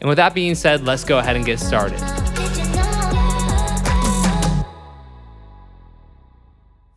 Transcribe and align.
And 0.00 0.08
with 0.08 0.16
that 0.16 0.34
being 0.34 0.54
said, 0.54 0.84
let's 0.84 1.04
go 1.04 1.18
ahead 1.18 1.36
and 1.36 1.44
get 1.44 1.60
started. 1.60 2.00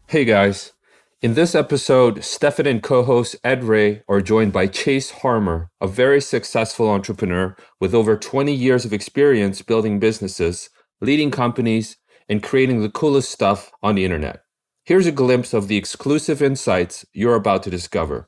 Hey 0.07 0.25
guys. 0.25 0.73
In 1.21 1.35
this 1.35 1.55
episode, 1.55 2.23
Stefan 2.23 2.67
and 2.67 2.83
co 2.83 3.03
host 3.03 3.35
Ed 3.43 3.61
Reay 3.61 4.03
are 4.09 4.21
joined 4.21 4.51
by 4.51 4.67
Chase 4.67 5.09
Harmer, 5.11 5.69
a 5.79 5.87
very 5.87 6.19
successful 6.21 6.89
entrepreneur 6.89 7.55
with 7.79 7.93
over 7.93 8.17
20 8.17 8.53
years 8.53 8.83
of 8.85 8.93
experience 8.93 9.61
building 9.61 9.99
businesses, 9.99 10.69
leading 11.01 11.31
companies, 11.31 11.97
and 12.27 12.43
creating 12.43 12.81
the 12.81 12.89
coolest 12.89 13.31
stuff 13.31 13.71
on 13.81 13.95
the 13.95 14.03
internet. 14.05 14.43
Here's 14.85 15.07
a 15.07 15.13
glimpse 15.13 15.53
of 15.53 15.69
the 15.69 15.77
exclusive 15.77 16.41
insights 16.41 17.05
you're 17.13 17.35
about 17.35 17.63
to 17.63 17.69
discover 17.69 18.27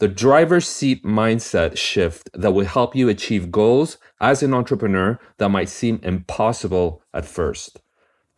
the 0.00 0.08
driver's 0.08 0.66
seat 0.66 1.04
mindset 1.04 1.76
shift 1.76 2.30
that 2.32 2.52
will 2.52 2.64
help 2.64 2.96
you 2.96 3.10
achieve 3.10 3.52
goals 3.52 3.98
as 4.18 4.42
an 4.42 4.54
entrepreneur 4.54 5.20
that 5.36 5.50
might 5.50 5.68
seem 5.68 6.00
impossible 6.02 7.02
at 7.12 7.26
first. 7.26 7.80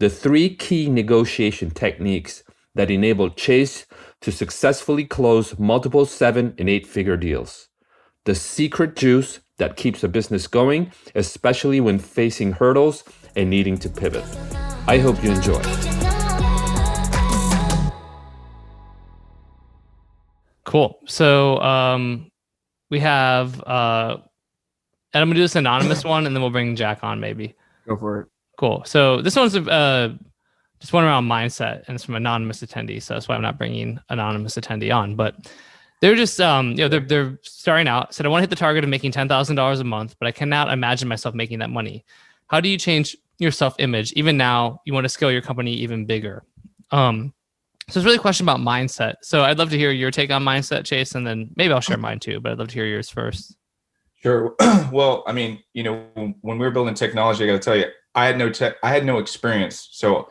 The 0.00 0.10
three 0.10 0.56
key 0.56 0.90
negotiation 0.90 1.70
techniques 1.70 2.42
that 2.74 2.90
enable 2.90 3.30
Chase 3.30 3.86
to 4.22 4.33
successfully 4.33 5.05
close 5.05 5.56
multiple 5.56 6.05
seven 6.05 6.52
and 6.58 6.68
eight 6.68 6.84
figure 6.84 7.16
deals. 7.16 7.68
The 8.24 8.34
secret 8.34 8.96
juice 8.96 9.38
that 9.58 9.77
keeps 9.77 10.02
a 10.02 10.08
business 10.08 10.48
going, 10.48 10.90
especially 11.14 11.80
when 11.80 12.00
facing 12.00 12.52
hurdles 12.52 13.05
and 13.36 13.48
needing 13.48 13.78
to 13.78 13.88
pivot. 13.88 14.24
I 14.88 14.98
hope 14.98 15.22
you 15.22 15.30
enjoy. 15.30 16.02
Cool. 20.72 20.98
So 21.04 21.60
um, 21.60 22.30
we 22.88 22.98
have, 23.00 23.62
uh, 23.64 24.16
and 25.12 25.20
I'm 25.20 25.28
gonna 25.28 25.34
do 25.34 25.42
this 25.42 25.54
anonymous 25.54 26.02
one, 26.04 26.24
and 26.24 26.34
then 26.34 26.40
we'll 26.40 26.50
bring 26.50 26.74
Jack 26.76 27.04
on 27.04 27.20
maybe. 27.20 27.54
Go 27.86 27.94
for 27.94 28.20
it. 28.22 28.28
Cool. 28.56 28.82
So 28.86 29.20
this 29.20 29.36
one's 29.36 29.54
uh, 29.54 30.14
just 30.80 30.94
one 30.94 31.04
around 31.04 31.28
mindset, 31.28 31.86
and 31.86 31.94
it's 31.94 32.04
from 32.04 32.14
anonymous 32.14 32.62
attendee. 32.62 33.02
So 33.02 33.12
that's 33.12 33.28
why 33.28 33.34
I'm 33.34 33.42
not 33.42 33.58
bringing 33.58 34.00
anonymous 34.08 34.54
attendee 34.54 34.96
on. 34.96 35.14
But 35.14 35.52
they're 36.00 36.14
just, 36.14 36.40
um, 36.40 36.70
you 36.70 36.76
know, 36.78 36.88
they're 36.88 37.00
they're 37.00 37.38
starting 37.42 37.86
out. 37.86 38.14
Said 38.14 38.24
I 38.24 38.30
want 38.30 38.40
to 38.40 38.44
hit 38.44 38.50
the 38.50 38.56
target 38.56 38.82
of 38.82 38.88
making 38.88 39.12
ten 39.12 39.28
thousand 39.28 39.56
dollars 39.56 39.80
a 39.80 39.84
month, 39.84 40.16
but 40.18 40.26
I 40.26 40.32
cannot 40.32 40.72
imagine 40.72 41.06
myself 41.06 41.34
making 41.34 41.58
that 41.58 41.68
money. 41.68 42.02
How 42.46 42.60
do 42.60 42.70
you 42.70 42.78
change 42.78 43.14
your 43.38 43.50
self 43.50 43.74
image? 43.78 44.14
Even 44.14 44.38
now, 44.38 44.80
you 44.86 44.94
want 44.94 45.04
to 45.04 45.10
scale 45.10 45.30
your 45.30 45.42
company 45.42 45.74
even 45.74 46.06
bigger. 46.06 46.44
Um, 46.92 47.34
so 47.92 48.01
it's 48.01 48.05
really 48.07 48.17
a 48.17 48.20
question 48.20 48.45
about 48.45 48.58
mindset. 48.61 49.17
So 49.23 49.42
I'd 49.42 49.58
love 49.58 49.69
to 49.70 49.77
hear 49.77 49.91
your 49.91 50.11
take 50.11 50.30
on 50.30 50.42
mindset, 50.42 50.85
Chase, 50.85 51.14
and 51.14 51.27
then 51.27 51.51
maybe 51.57 51.75
I'll 51.75 51.80
share 51.80 51.98
mine 51.98 52.20
too. 52.20 52.41
But 52.41 52.53
I'd 52.53 52.58
love 52.58 52.69
to 52.69 52.75
hear 52.75 52.86
yours 52.86 53.11
first. 53.11 53.55
Sure. 54.23 54.55
well, 54.92 55.25
I 55.27 55.33
mean, 55.33 55.58
you 55.75 55.83
know, 55.83 56.07
when 56.14 56.58
we 56.58 56.64
were 56.64 56.70
building 56.70 56.95
technology, 56.95 57.45
I 57.45 57.48
got 57.48 57.53
to 57.53 57.58
tell 57.58 57.77
you, 57.77 57.86
I 58.14 58.25
had 58.25 58.39
no 58.39 58.48
tech, 58.48 58.77
I 58.83 58.89
had 58.89 59.05
no 59.05 59.19
experience. 59.19 59.89
So 59.92 60.29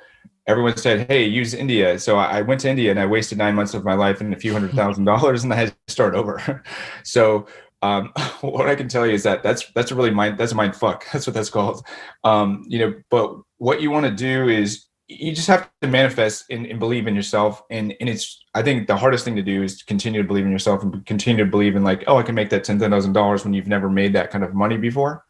everyone 0.48 0.76
said, 0.78 1.08
"Hey, 1.08 1.26
use 1.26 1.54
India." 1.54 2.00
So 2.00 2.18
I 2.18 2.42
went 2.42 2.62
to 2.62 2.70
India 2.70 2.90
and 2.90 3.00
I 3.00 3.06
wasted 3.06 3.38
nine 3.38 3.54
months 3.54 3.76
of 3.76 3.84
my 3.84 3.94
life 3.94 4.22
and 4.22 4.34
a 4.34 4.38
few 4.38 4.54
hundred 4.54 4.72
thousand 4.72 5.06
dollars, 5.06 5.44
and 5.44 5.54
I 5.54 5.58
had 5.58 5.68
to 5.70 5.94
start 5.94 6.16
over. 6.16 6.64
so 7.04 7.46
um, 7.82 8.12
what 8.42 8.68
I 8.68 8.76
can 8.76 8.88
tell 8.88 9.06
you 9.06 9.14
is 9.14 9.24
that 9.24 9.44
that's 9.44 9.72
that's 9.74 9.92
a 9.92 9.96
really 9.96 10.12
mind 10.12 10.38
that's 10.38 10.52
a 10.52 10.56
mind 10.56 10.76
fuck. 10.76 11.06
That's 11.14 11.28
what 11.28 11.34
that's 11.34 11.50
called. 11.50 11.86
Um, 12.24 12.64
you 12.68 12.80
know, 12.80 12.94
but 13.10 13.36
what 13.58 13.82
you 13.82 13.92
want 13.92 14.06
to 14.06 14.12
do 14.12 14.48
is 14.48 14.86
you 15.20 15.34
just 15.34 15.48
have 15.48 15.70
to 15.82 15.88
manifest 15.88 16.46
and, 16.50 16.66
and, 16.66 16.80
believe 16.80 17.08
in 17.08 17.16
yourself. 17.16 17.64
And 17.70 17.94
and 18.00 18.10
it's 18.10 18.44
i 18.54 18.62
think 18.62 18.88
the 18.88 18.96
hardest 18.96 19.26
thing 19.26 19.36
to 19.36 19.42
do 19.42 19.64
is 19.64 19.78
to 19.80 19.86
continue 19.86 20.22
to 20.22 20.28
believe 20.28 20.46
in 20.46 20.52
yourself 20.52 20.84
and 20.84 21.06
continue 21.06 21.44
to 21.44 21.50
believe 21.50 21.76
in 21.76 21.84
like 21.84 22.04
oh 22.08 22.18
i 22.18 22.24
can 22.24 22.36
make 22.36 22.50
that 22.50 22.64
$10000 22.64 23.44
when 23.44 23.54
you've 23.54 23.68
never 23.68 23.90
made 23.90 24.14
that 24.14 24.32
kind 24.32 24.44
of 24.44 24.54
money 24.54 24.78
before. 24.78 25.26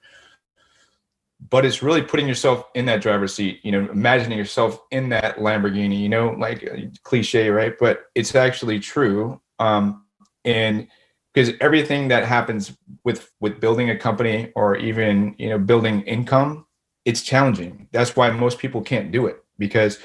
But 1.49 1.65
it's 1.65 1.81
really 1.81 2.03
putting 2.03 2.27
yourself 2.27 2.65
in 2.75 2.85
that 2.85 3.01
driver's 3.01 3.33
seat 3.33 3.59
you 3.63 3.71
know 3.71 3.89
imagining 3.91 4.37
yourself 4.37 4.79
in 4.91 5.09
that 5.09 5.37
lamborghini 5.37 5.99
you 5.99 6.09
know 6.09 6.29
like 6.31 6.67
cliche 7.03 7.49
right? 7.49 7.73
But 7.79 8.05
it's 8.15 8.35
actually 8.35 8.79
true 8.79 9.41
um 9.59 10.05
and 10.45 10.87
because 11.33 11.53
everything 11.61 12.09
that 12.09 12.25
happens 12.25 12.75
with 13.03 13.31
with 13.39 13.59
building 13.59 13.89
a 13.89 13.97
company 13.97 14.51
or 14.55 14.75
even 14.75 15.35
you 15.37 15.49
know 15.49 15.57
building 15.57 16.01
income 16.03 16.65
it's 17.03 17.23
challenging. 17.23 17.87
That's 17.91 18.15
why 18.15 18.29
most 18.29 18.59
people 18.59 18.81
can't 18.81 19.11
do 19.11 19.25
it 19.25 19.40
because 19.67 19.99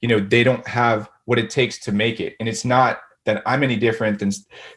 you 0.00 0.08
know 0.08 0.20
they 0.20 0.44
don't 0.44 0.66
have 0.66 1.10
what 1.24 1.38
it 1.38 1.50
takes 1.50 1.78
to 1.80 1.92
make 1.92 2.20
it. 2.20 2.36
And 2.38 2.48
it's 2.48 2.64
not 2.64 3.00
that 3.26 3.42
i'm 3.44 3.62
any 3.62 3.76
different 3.76 4.18
than 4.18 4.30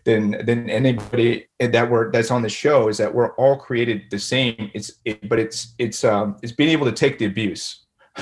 than 0.04 0.46
than 0.46 0.70
anybody 0.70 1.48
that 1.60 1.90
we're 1.90 2.12
that's 2.12 2.32
on 2.32 2.42
the 2.42 2.50
show 2.50 2.90
is 2.90 2.98
that 2.98 3.14
we're 3.14 3.34
all 3.36 3.58
created 3.58 4.02
the 4.10 4.20
same. 4.20 4.72
It's 4.74 4.92
it, 5.06 5.30
but 5.30 5.40
it's 5.40 5.74
it's 5.78 6.04
um 6.04 6.38
it's 6.42 6.52
being 6.52 6.72
able 6.72 6.88
to 6.88 6.92
take 7.04 7.20
the 7.20 7.26
abuse 7.26 7.86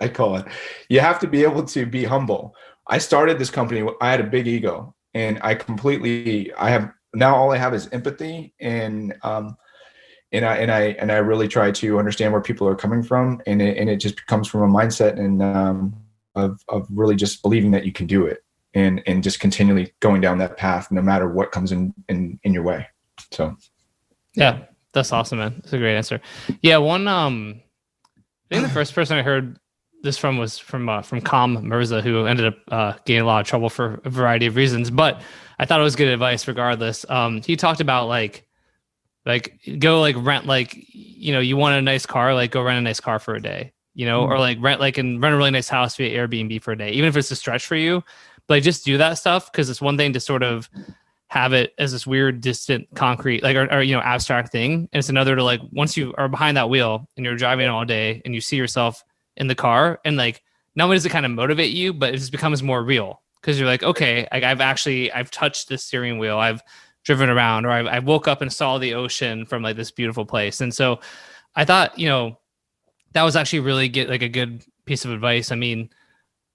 i 0.00 0.08
call 0.08 0.36
it. 0.36 0.46
You 0.88 1.00
have 1.00 1.20
to 1.20 1.28
be 1.28 1.44
able 1.44 1.64
to 1.66 1.86
be 1.86 2.04
humble. 2.04 2.54
I 2.88 2.98
started 2.98 3.38
this 3.38 3.50
company 3.50 3.88
i 4.00 4.10
had 4.10 4.20
a 4.20 4.24
big 4.36 4.46
ego 4.46 4.94
and 5.14 5.38
i 5.42 5.54
completely 5.54 6.52
i 6.54 6.68
have 6.68 6.90
now 7.14 7.34
all 7.34 7.52
i 7.52 7.56
have 7.56 7.74
is 7.74 7.88
empathy 7.92 8.52
and 8.60 9.14
um 9.22 9.56
and 10.34 10.44
I 10.44 10.56
and 10.56 10.70
I 10.70 10.80
and 10.98 11.12
I 11.12 11.16
really 11.16 11.48
try 11.48 11.70
to 11.70 11.98
understand 11.98 12.32
where 12.32 12.42
people 12.42 12.66
are 12.68 12.74
coming 12.74 13.02
from, 13.02 13.40
and 13.46 13.62
it, 13.62 13.78
and 13.78 13.88
it 13.88 13.96
just 13.96 14.26
comes 14.26 14.48
from 14.48 14.62
a 14.62 14.66
mindset 14.66 15.18
and 15.18 15.42
um, 15.42 15.94
of 16.34 16.60
of 16.68 16.86
really 16.90 17.16
just 17.16 17.42
believing 17.42 17.70
that 17.70 17.86
you 17.86 17.92
can 17.92 18.06
do 18.06 18.26
it, 18.26 18.44
and 18.74 19.02
and 19.06 19.22
just 19.22 19.40
continually 19.40 19.94
going 20.00 20.20
down 20.20 20.38
that 20.38 20.56
path, 20.56 20.90
no 20.90 21.00
matter 21.00 21.28
what 21.28 21.52
comes 21.52 21.72
in 21.72 21.94
in 22.08 22.38
in 22.42 22.52
your 22.52 22.64
way. 22.64 22.86
So, 23.30 23.56
yeah, 24.34 24.64
that's 24.92 25.12
awesome, 25.12 25.38
man. 25.38 25.54
That's 25.56 25.72
a 25.72 25.78
great 25.78 25.96
answer. 25.96 26.20
Yeah, 26.60 26.78
one 26.78 27.06
um, 27.06 27.60
I 28.50 28.56
think 28.56 28.66
the 28.66 28.74
first 28.74 28.94
person 28.94 29.16
I 29.16 29.22
heard 29.22 29.58
this 30.02 30.18
from 30.18 30.36
was 30.36 30.58
from 30.58 30.88
uh, 30.88 31.02
from 31.02 31.20
Com 31.20 31.66
Mirza, 31.66 32.02
who 32.02 32.26
ended 32.26 32.46
up 32.46 32.56
uh, 32.68 32.92
getting 33.04 33.22
a 33.22 33.26
lot 33.26 33.40
of 33.40 33.46
trouble 33.46 33.70
for 33.70 34.00
a 34.04 34.10
variety 34.10 34.46
of 34.46 34.56
reasons, 34.56 34.90
but 34.90 35.22
I 35.58 35.64
thought 35.64 35.80
it 35.80 35.84
was 35.84 35.96
good 35.96 36.08
advice 36.08 36.48
regardless. 36.48 37.08
Um, 37.08 37.40
he 37.42 37.56
talked 37.56 37.80
about 37.80 38.08
like 38.08 38.43
like 39.26 39.58
go 39.78 40.00
like 40.00 40.16
rent 40.18 40.46
like 40.46 40.74
you 40.88 41.32
know 41.32 41.40
you 41.40 41.56
want 41.56 41.76
a 41.76 41.82
nice 41.82 42.06
car 42.06 42.34
like 42.34 42.50
go 42.50 42.62
rent 42.62 42.78
a 42.78 42.82
nice 42.82 43.00
car 43.00 43.18
for 43.18 43.34
a 43.34 43.40
day 43.40 43.72
you 43.94 44.06
know 44.06 44.22
mm-hmm. 44.22 44.32
or 44.32 44.38
like 44.38 44.58
rent 44.60 44.80
like 44.80 44.98
and 44.98 45.22
rent 45.22 45.34
a 45.34 45.38
really 45.38 45.50
nice 45.50 45.68
house 45.68 45.96
via 45.96 46.16
airbnb 46.16 46.62
for 46.62 46.72
a 46.72 46.78
day 46.78 46.90
even 46.90 47.08
if 47.08 47.16
it's 47.16 47.30
a 47.30 47.36
stretch 47.36 47.66
for 47.66 47.76
you 47.76 48.02
but 48.46 48.54
like 48.54 48.62
just 48.62 48.84
do 48.84 48.98
that 48.98 49.14
stuff 49.14 49.50
because 49.50 49.70
it's 49.70 49.80
one 49.80 49.96
thing 49.96 50.12
to 50.12 50.20
sort 50.20 50.42
of 50.42 50.68
have 51.28 51.52
it 51.52 51.74
as 51.78 51.92
this 51.92 52.06
weird 52.06 52.40
distant 52.40 52.86
concrete 52.94 53.42
like 53.42 53.56
or, 53.56 53.72
or, 53.72 53.82
you 53.82 53.94
know 53.94 54.02
abstract 54.02 54.52
thing 54.52 54.88
and 54.92 54.98
it's 55.00 55.08
another 55.08 55.34
to 55.34 55.42
like 55.42 55.60
once 55.72 55.96
you 55.96 56.14
are 56.18 56.28
behind 56.28 56.56
that 56.56 56.68
wheel 56.68 57.08
and 57.16 57.24
you're 57.24 57.36
driving 57.36 57.68
all 57.68 57.84
day 57.84 58.20
and 58.24 58.34
you 58.34 58.40
see 58.40 58.56
yourself 58.56 59.02
in 59.36 59.46
the 59.46 59.54
car 59.54 60.00
and 60.04 60.16
like 60.16 60.42
not 60.76 60.84
only 60.84 60.96
does 60.96 61.06
it 61.06 61.10
kind 61.10 61.26
of 61.26 61.32
motivate 61.32 61.72
you 61.72 61.92
but 61.92 62.14
it 62.14 62.18
just 62.18 62.30
becomes 62.30 62.62
more 62.62 62.84
real 62.84 63.20
because 63.40 63.58
you're 63.58 63.68
like 63.68 63.82
okay 63.82 64.28
like 64.32 64.44
i've 64.44 64.60
actually 64.60 65.10
i've 65.12 65.30
touched 65.30 65.68
the 65.68 65.78
steering 65.78 66.18
wheel 66.18 66.38
i've 66.38 66.62
driven 67.04 67.28
around 67.28 67.66
or 67.66 67.70
I, 67.70 67.80
I 67.80 67.98
woke 68.00 68.26
up 68.26 68.42
and 68.42 68.52
saw 68.52 68.78
the 68.78 68.94
ocean 68.94 69.46
from 69.46 69.62
like 69.62 69.76
this 69.76 69.90
beautiful 69.90 70.26
place. 70.26 70.60
And 70.60 70.74
so 70.74 71.00
i 71.56 71.64
thought 71.64 71.96
you 71.96 72.08
know 72.08 72.38
that 73.12 73.22
was 73.22 73.36
actually 73.36 73.60
really 73.60 73.88
get 73.88 74.08
like 74.08 74.22
a 74.22 74.28
good 74.28 74.64
piece 74.86 75.04
of 75.04 75.12
advice. 75.12 75.52
I 75.52 75.54
mean 75.56 75.90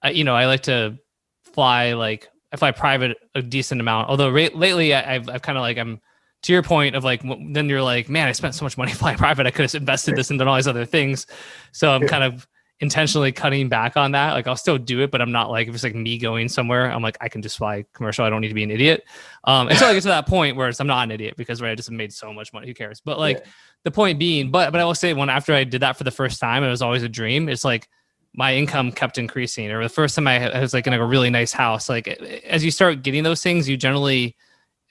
I, 0.02 0.10
you 0.10 0.24
know 0.24 0.34
i 0.34 0.46
like 0.46 0.62
to 0.62 0.98
fly 1.42 1.92
like 1.92 2.28
i 2.52 2.56
fly 2.56 2.70
private 2.70 3.18
a 3.34 3.42
decent 3.42 3.80
amount 3.80 4.08
although 4.08 4.30
ra- 4.30 4.48
lately 4.54 4.94
I, 4.94 5.14
have 5.14 5.28
I've 5.28 5.42
kind 5.42 5.58
of 5.58 5.62
like 5.62 5.78
i'm 5.78 6.00
to 6.42 6.52
your 6.52 6.62
point 6.62 6.96
of 6.96 7.04
like 7.04 7.22
then 7.52 7.68
you're 7.68 7.82
like 7.82 8.08
man 8.08 8.28
i 8.28 8.32
spent 8.32 8.54
so 8.54 8.64
much 8.64 8.78
money 8.78 8.92
flying 9.00 9.18
private 9.18 9.46
i 9.46 9.50
could 9.50 9.62
have 9.62 9.74
invested 9.74 10.16
this 10.16 10.30
and 10.30 10.38
done 10.38 10.48
all 10.48 10.56
these 10.56 10.68
other 10.68 10.86
things. 10.86 11.26
So 11.72 11.90
i'm 11.90 12.06
kind 12.06 12.24
of 12.24 12.46
intentionally 12.80 13.30
cutting 13.30 13.68
back 13.68 13.96
on 13.96 14.12
that. 14.12 14.32
Like 14.32 14.46
I'll 14.46 14.56
still 14.56 14.78
do 14.78 15.00
it, 15.02 15.10
but 15.10 15.20
I'm 15.20 15.32
not 15.32 15.50
like 15.50 15.68
if 15.68 15.74
it's 15.74 15.84
like 15.84 15.94
me 15.94 16.18
going 16.18 16.48
somewhere, 16.48 16.90
I'm 16.90 17.02
like 17.02 17.18
I 17.20 17.28
can 17.28 17.42
just 17.42 17.58
fly 17.58 17.84
commercial. 17.92 18.24
I 18.24 18.30
don't 18.30 18.40
need 18.40 18.48
to 18.48 18.54
be 18.54 18.62
an 18.62 18.70
idiot. 18.70 19.04
Um, 19.44 19.68
until 19.68 19.88
I 19.88 19.94
get 19.94 20.02
to 20.02 20.08
that 20.08 20.26
point 20.26 20.56
where 20.56 20.68
it's 20.68 20.80
I'm 20.80 20.86
not 20.86 21.04
an 21.04 21.10
idiot 21.10 21.34
because 21.36 21.60
right, 21.60 21.70
I 21.70 21.74
just 21.74 21.90
made 21.90 22.12
so 22.12 22.32
much 22.32 22.52
money. 22.52 22.66
Who 22.66 22.74
cares? 22.74 23.00
But 23.00 23.18
like 23.18 23.38
yeah. 23.38 23.50
the 23.84 23.90
point 23.90 24.18
being, 24.18 24.50
but 24.50 24.72
but 24.72 24.80
I 24.80 24.84
will 24.84 24.94
say 24.94 25.12
when 25.12 25.28
after 25.28 25.52
I 25.52 25.64
did 25.64 25.82
that 25.82 25.96
for 25.96 26.04
the 26.04 26.10
first 26.10 26.40
time, 26.40 26.64
it 26.64 26.70
was 26.70 26.82
always 26.82 27.02
a 27.02 27.08
dream. 27.08 27.48
It's 27.48 27.64
like 27.64 27.88
my 28.34 28.54
income 28.54 28.92
kept 28.92 29.18
increasing. 29.18 29.70
Or 29.70 29.82
the 29.82 29.88
first 29.88 30.14
time 30.14 30.26
I, 30.26 30.50
I 30.50 30.60
was 30.60 30.72
like 30.72 30.86
in 30.86 30.92
a 30.92 31.04
really 31.04 31.30
nice 31.30 31.52
house. 31.52 31.88
Like 31.88 32.08
as 32.08 32.64
you 32.64 32.70
start 32.70 33.02
getting 33.02 33.24
those 33.24 33.42
things, 33.42 33.68
you 33.68 33.76
generally 33.76 34.36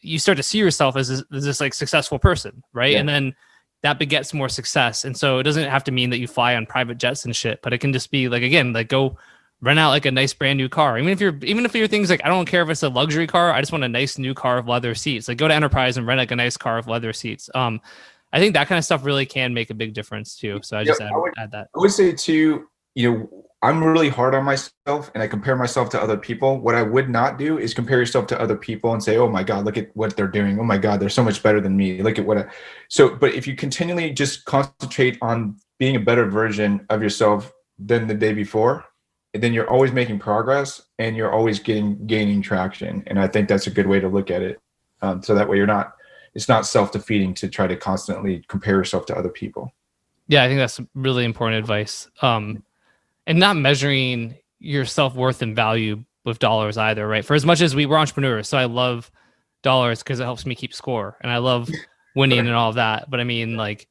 you 0.02 0.20
start 0.20 0.38
to 0.38 0.44
see 0.44 0.60
yourself 0.60 0.96
as 0.96 1.10
this, 1.10 1.24
as 1.34 1.44
this 1.44 1.60
like 1.60 1.74
successful 1.74 2.20
person, 2.20 2.64
right? 2.74 2.94
Yeah. 2.94 3.00
And 3.00 3.10
then 3.10 3.36
that 3.81 4.00
begets 4.00 4.34
more 4.34 4.50
success. 4.50 5.06
And 5.06 5.16
so 5.16 5.40
it 5.40 5.44
doesn't 5.44 5.70
have 5.70 5.84
to 5.86 5.92
mean 5.92 6.10
that 6.10 6.20
you 6.20 6.28
fly 6.28 6.56
on 6.56 6.66
private 6.66 6.98
jets 6.98 7.26
and 7.26 7.36
shit, 7.36 7.62
but 7.62 7.74
it 7.74 7.78
can 7.78 7.94
just 7.94 8.12
be 8.12 8.28
like 8.28 8.44
again, 8.44 8.74
like 8.74 8.90
go 8.90 9.18
rent 9.62 9.80
out 9.80 9.90
like 9.90 10.06
a 10.06 10.12
nice 10.12 10.34
brand 10.34 10.58
new 10.58 10.70
car. 10.70 10.98
Even 10.98 11.12
if 11.12 11.22
you're 11.22 11.38
even 11.44 11.66
if 11.66 11.74
your 11.76 11.88
things 11.88 12.10
like 12.10 12.22
I 12.24 12.28
don't 12.28 12.46
care 12.46 12.62
if 12.62 12.70
it's 12.70 12.84
a 12.84 12.90
luxury 12.90 13.28
car, 13.28 13.52
I 13.52 13.62
just 13.62 13.72
want 13.72 13.84
a 13.84 13.90
nice 13.90 14.18
new 14.18 14.34
car 14.34 14.58
of 14.58 14.68
leather 14.68 14.96
seats. 14.96 15.28
Like 15.28 15.38
go 15.38 15.48
to 15.48 15.54
Enterprise 15.54 15.98
and 15.98 16.06
rent 16.06 16.20
like 16.20 16.31
a 16.31 16.36
nice 16.36 16.58
car 16.58 16.78
of 16.78 16.88
leather 16.88 17.14
seats. 17.14 17.50
Um 17.56 17.81
I 18.31 18.40
think 18.40 18.54
that 18.54 18.68
kind 18.68 18.78
of 18.78 18.86
stuff 18.86 19.06
really 19.06 19.26
can 19.26 19.54
make 19.54 19.70
a 19.70 19.74
big 19.74 19.94
difference 19.94 20.36
too. 20.36 20.60
So 20.62 20.78
I 20.78 20.84
just 20.84 21.02
add, 21.02 21.12
I 21.12 21.18
would, 21.18 21.34
add 21.38 21.52
that. 21.52 21.70
I 21.76 21.80
would 21.80 21.92
say 21.92 22.12
too, 22.12 22.68
you 22.94 23.12
know, 23.12 23.46
I'm 23.62 23.84
really 23.84 24.08
hard 24.08 24.36
on 24.36 24.46
myself 24.46 25.12
and 25.14 25.22
I 25.22 25.28
compare 25.28 25.56
myself 25.56 25.90
to 25.90 26.02
other 26.02 26.16
people. 26.16 26.60
What 26.60 26.76
I 26.76 26.82
would 26.82 27.10
not 27.10 27.38
do 27.38 27.58
is 27.58 27.74
compare 27.74 28.00
yourself 28.00 28.26
to 28.28 28.40
other 28.40 28.56
people 28.56 28.94
and 28.94 29.04
say, 29.04 29.18
"Oh 29.18 29.30
my 29.30 29.44
god, 29.44 29.66
look 29.66 29.78
at 29.78 29.94
what 29.96 30.16
they're 30.16 30.28
doing. 30.28 30.58
Oh 30.60 30.64
my 30.64 30.78
god, 30.78 31.00
they're 31.00 31.10
so 31.10 31.24
much 31.24 31.44
better 31.44 31.60
than 31.60 31.76
me. 31.76 32.02
Look 32.02 32.18
at 32.18 32.26
what 32.26 32.38
I." 32.38 32.46
So, 32.88 33.16
but 33.16 33.34
if 33.34 33.48
you 33.48 33.56
continually 33.56 34.12
just 34.12 34.46
concentrate 34.46 35.18
on 35.22 35.58
being 35.78 35.98
a 35.98 36.00
better 36.00 36.26
version 36.26 36.86
of 36.90 37.04
yourself 37.04 37.52
than 37.78 38.08
the 38.08 38.14
day 38.14 38.34
before, 38.34 38.86
then 39.34 39.54
you're 39.54 39.70
always 39.70 39.92
making 39.92 40.20
progress 40.20 40.82
and 40.98 41.16
you're 41.16 41.32
always 41.32 41.60
getting 41.60 42.06
gaining 42.08 42.42
traction. 42.42 43.04
And 43.08 43.20
I 43.20 43.28
think 43.28 43.50
that's 43.50 43.68
a 43.68 43.72
good 43.72 43.88
way 43.88 44.00
to 44.00 44.08
look 44.08 44.32
at 44.32 44.42
it. 44.42 44.62
Um, 45.02 45.22
so 45.22 45.36
that 45.36 45.50
way 45.50 45.58
you're 45.58 45.68
not 45.68 45.94
it's 46.36 46.48
not 46.48 46.66
self-defeating 46.66 47.34
to 47.36 47.50
try 47.50 47.68
to 47.68 47.76
constantly 47.76 48.44
compare 48.48 48.76
yourself 48.76 49.06
to 49.08 49.18
other 49.18 49.30
people. 49.30 49.74
Yeah, 50.28 50.44
I 50.44 50.48
think 50.48 50.60
that's 50.60 50.80
really 50.94 51.26
important 51.26 51.58
advice. 51.58 52.08
Um, 52.22 52.64
and 53.30 53.40
not 53.40 53.56
measuring 53.56 54.36
your 54.58 54.84
self 54.84 55.16
worth 55.16 55.42
and 55.42 55.56
value 55.56 56.04
with 56.26 56.40
dollars 56.40 56.78
either, 56.78 57.08
right? 57.08 57.24
For 57.24 57.36
as 57.36 57.46
much 57.46 57.62
as 57.62 57.76
we 57.76 57.86
were 57.86 57.98
entrepreneurs, 57.98 58.50
so 58.50 58.58
I 58.58 58.66
love 58.66 59.10
dollars 59.62 60.00
because 60.00 60.20
it 60.20 60.24
helps 60.24 60.46
me 60.46 60.56
keep 60.56 60.74
score, 60.74 61.16
and 61.22 61.31
I 61.31 61.38
love 61.38 61.70
winning 62.16 62.40
and 62.40 62.52
all 62.52 62.70
of 62.70 62.76
that. 62.76 63.10
But 63.10 63.20
I 63.20 63.24
mean, 63.24 63.56
like, 63.56 63.88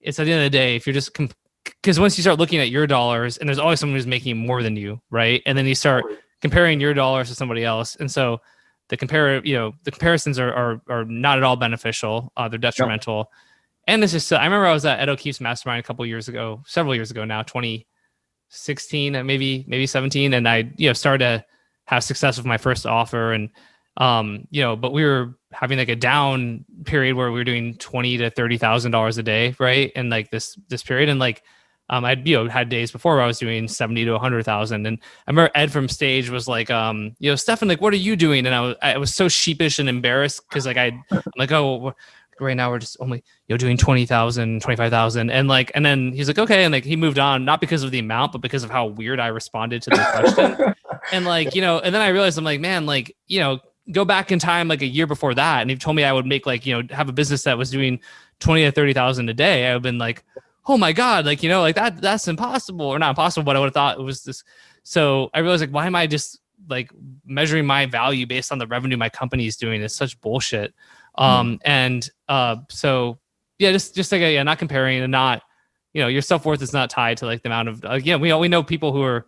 it's 0.00 0.20
at 0.20 0.26
the 0.26 0.32
end 0.32 0.42
of 0.42 0.52
the 0.52 0.56
day, 0.56 0.76
if 0.76 0.86
you're 0.86 0.94
just 0.94 1.18
because 1.64 1.98
once 1.98 2.18
you 2.18 2.22
start 2.22 2.38
looking 2.38 2.60
at 2.60 2.68
your 2.68 2.86
dollars, 2.86 3.38
and 3.38 3.48
there's 3.48 3.58
always 3.58 3.80
someone 3.80 3.96
who's 3.96 4.06
making 4.06 4.36
more 4.36 4.62
than 4.62 4.76
you, 4.76 5.00
right? 5.10 5.42
And 5.46 5.56
then 5.56 5.66
you 5.66 5.74
start 5.74 6.04
comparing 6.42 6.78
your 6.78 6.92
dollars 6.92 7.30
to 7.30 7.34
somebody 7.34 7.64
else, 7.64 7.96
and 7.96 8.10
so 8.10 8.38
the 8.90 8.98
compare, 8.98 9.42
you 9.46 9.54
know, 9.54 9.72
the 9.84 9.90
comparisons 9.90 10.38
are 10.38 10.52
are, 10.52 10.82
are 10.90 11.04
not 11.06 11.38
at 11.38 11.42
all 11.42 11.56
beneficial. 11.56 12.30
Uh, 12.36 12.48
they're 12.48 12.58
detrimental. 12.58 13.30
And 13.86 14.02
this 14.02 14.14
is, 14.14 14.30
I 14.32 14.44
remember 14.44 14.66
I 14.66 14.72
was 14.72 14.86
at 14.86 14.98
Ed 15.00 15.10
O'Keefe's 15.10 15.42
mastermind 15.42 15.80
a 15.80 15.82
couple 15.82 16.06
years 16.06 16.28
ago, 16.28 16.62
several 16.66 16.94
years 16.94 17.10
ago 17.10 17.26
now, 17.26 17.42
20, 17.42 17.86
16, 18.54 19.16
uh, 19.16 19.24
maybe 19.24 19.64
maybe 19.68 19.86
17, 19.86 20.34
and 20.34 20.48
I 20.48 20.70
you 20.76 20.88
know 20.88 20.92
started 20.92 21.18
to 21.24 21.44
have 21.86 22.04
success 22.04 22.36
with 22.36 22.46
my 22.46 22.56
first 22.56 22.86
offer, 22.86 23.32
and 23.32 23.50
um 23.96 24.48
you 24.50 24.62
know, 24.62 24.74
but 24.76 24.92
we 24.92 25.04
were 25.04 25.36
having 25.52 25.78
like 25.78 25.88
a 25.88 25.96
down 25.96 26.64
period 26.84 27.14
where 27.14 27.30
we 27.30 27.38
were 27.38 27.44
doing 27.44 27.74
twenty 27.76 28.16
to 28.18 28.30
thirty 28.30 28.58
thousand 28.58 28.92
dollars 28.92 29.18
a 29.18 29.22
day, 29.22 29.54
right? 29.58 29.92
And 29.94 30.10
like 30.10 30.30
this 30.30 30.58
this 30.68 30.82
period, 30.82 31.08
and 31.08 31.20
like 31.20 31.42
um 31.90 32.04
I'd 32.04 32.26
you 32.26 32.36
know 32.36 32.48
had 32.48 32.68
days 32.70 32.90
before 32.90 33.14
where 33.14 33.22
I 33.22 33.26
was 33.26 33.38
doing 33.38 33.68
seventy 33.68 34.04
to 34.04 34.18
hundred 34.18 34.44
thousand, 34.44 34.86
and 34.86 34.98
I 35.26 35.30
remember 35.30 35.50
Ed 35.54 35.70
from 35.70 35.88
stage 35.88 36.30
was 36.30 36.48
like, 36.48 36.70
um 36.70 37.14
you 37.20 37.30
know, 37.30 37.36
Stefan, 37.36 37.68
like 37.68 37.80
what 37.80 37.92
are 37.92 37.96
you 37.96 38.16
doing? 38.16 38.46
And 38.46 38.54
I 38.54 38.60
was 38.62 38.76
I 38.82 38.98
was 38.98 39.14
so 39.14 39.28
sheepish 39.28 39.78
and 39.78 39.88
embarrassed 39.88 40.40
because 40.48 40.66
like 40.66 40.76
I 40.76 40.86
I'm 41.12 41.22
like 41.36 41.52
oh 41.52 41.94
right 42.40 42.56
now 42.56 42.70
we're 42.70 42.78
just 42.78 42.96
only 43.00 43.22
you 43.46 43.54
know 43.54 43.56
doing 43.56 43.76
20,000 43.76 44.60
25,000 44.60 45.30
and 45.30 45.48
like 45.48 45.70
and 45.74 45.84
then 45.84 46.12
he's 46.12 46.28
like 46.28 46.38
okay. 46.38 46.64
And 46.64 46.72
like 46.72 46.84
he 46.84 46.96
moved 46.96 47.18
on 47.18 47.44
not 47.44 47.60
because 47.60 47.82
of 47.82 47.90
the 47.90 47.98
amount 47.98 48.32
but 48.32 48.40
because 48.40 48.64
of 48.64 48.70
how 48.70 48.86
weird 48.86 49.20
I 49.20 49.28
responded 49.28 49.82
to 49.82 49.90
the 49.90 49.96
question. 49.96 50.74
And 51.12 51.26
like 51.26 51.54
you 51.54 51.60
know 51.60 51.80
and 51.80 51.94
then 51.94 52.00
I 52.00 52.08
realized 52.08 52.38
I'm 52.38 52.44
like 52.44 52.60
man 52.60 52.86
like 52.86 53.14
you 53.26 53.38
know 53.38 53.60
go 53.92 54.06
back 54.06 54.32
in 54.32 54.38
time 54.38 54.68
like 54.68 54.80
a 54.80 54.86
year 54.86 55.06
before 55.06 55.34
that 55.34 55.60
and 55.60 55.68
he 55.68 55.76
told 55.76 55.96
me 55.96 56.02
I 56.02 56.14
would 56.14 56.24
make 56.24 56.46
like 56.46 56.64
you 56.64 56.74
know 56.74 56.94
have 56.94 57.10
a 57.10 57.12
business 57.12 57.42
that 57.42 57.58
was 57.58 57.70
doing 57.70 58.00
20 58.40 58.64
to 58.64 58.72
30,000 58.72 59.28
a 59.28 59.34
day. 59.34 59.66
I 59.66 59.70
would 59.70 59.74
have 59.74 59.82
been 59.82 59.98
like 59.98 60.24
oh 60.66 60.78
my 60.78 60.92
god 60.92 61.26
like 61.26 61.42
you 61.42 61.50
know 61.50 61.60
like 61.60 61.74
that 61.74 62.00
that's 62.00 62.26
impossible 62.26 62.86
or 62.86 62.98
not 62.98 63.10
impossible 63.10 63.44
but 63.44 63.54
I 63.54 63.58
would 63.58 63.66
have 63.66 63.74
thought 63.74 63.98
it 63.98 64.02
was 64.02 64.24
this. 64.24 64.44
So 64.82 65.28
I 65.34 65.40
realized 65.40 65.60
like 65.60 65.70
why 65.70 65.86
am 65.86 65.94
I 65.94 66.06
just 66.06 66.40
like 66.68 66.90
measuring 67.26 67.66
my 67.66 67.86
value 67.86 68.26
based 68.26 68.52
on 68.52 68.58
the 68.58 68.66
revenue 68.66 68.96
my 68.96 69.08
company 69.08 69.46
is 69.46 69.56
doing 69.56 69.82
is 69.82 69.94
such 69.94 70.20
bullshit 70.20 70.74
um, 71.16 71.54
mm. 71.54 71.58
and 71.64 72.10
uh, 72.28 72.56
so 72.70 73.18
yeah, 73.58 73.72
just 73.72 73.94
just 73.94 74.10
like 74.12 74.20
yeah, 74.20 74.42
not 74.42 74.58
comparing 74.58 75.00
and 75.00 75.10
not, 75.10 75.42
you 75.92 76.02
know, 76.02 76.08
your 76.08 76.22
self 76.22 76.44
worth 76.44 76.62
is 76.62 76.72
not 76.72 76.90
tied 76.90 77.18
to 77.18 77.26
like 77.26 77.42
the 77.42 77.48
amount 77.48 77.68
of 77.68 77.84
uh, 77.84 78.00
yeah. 78.02 78.16
We 78.16 78.32
we 78.34 78.48
know 78.48 78.62
people 78.62 78.92
who 78.92 79.02
are 79.02 79.26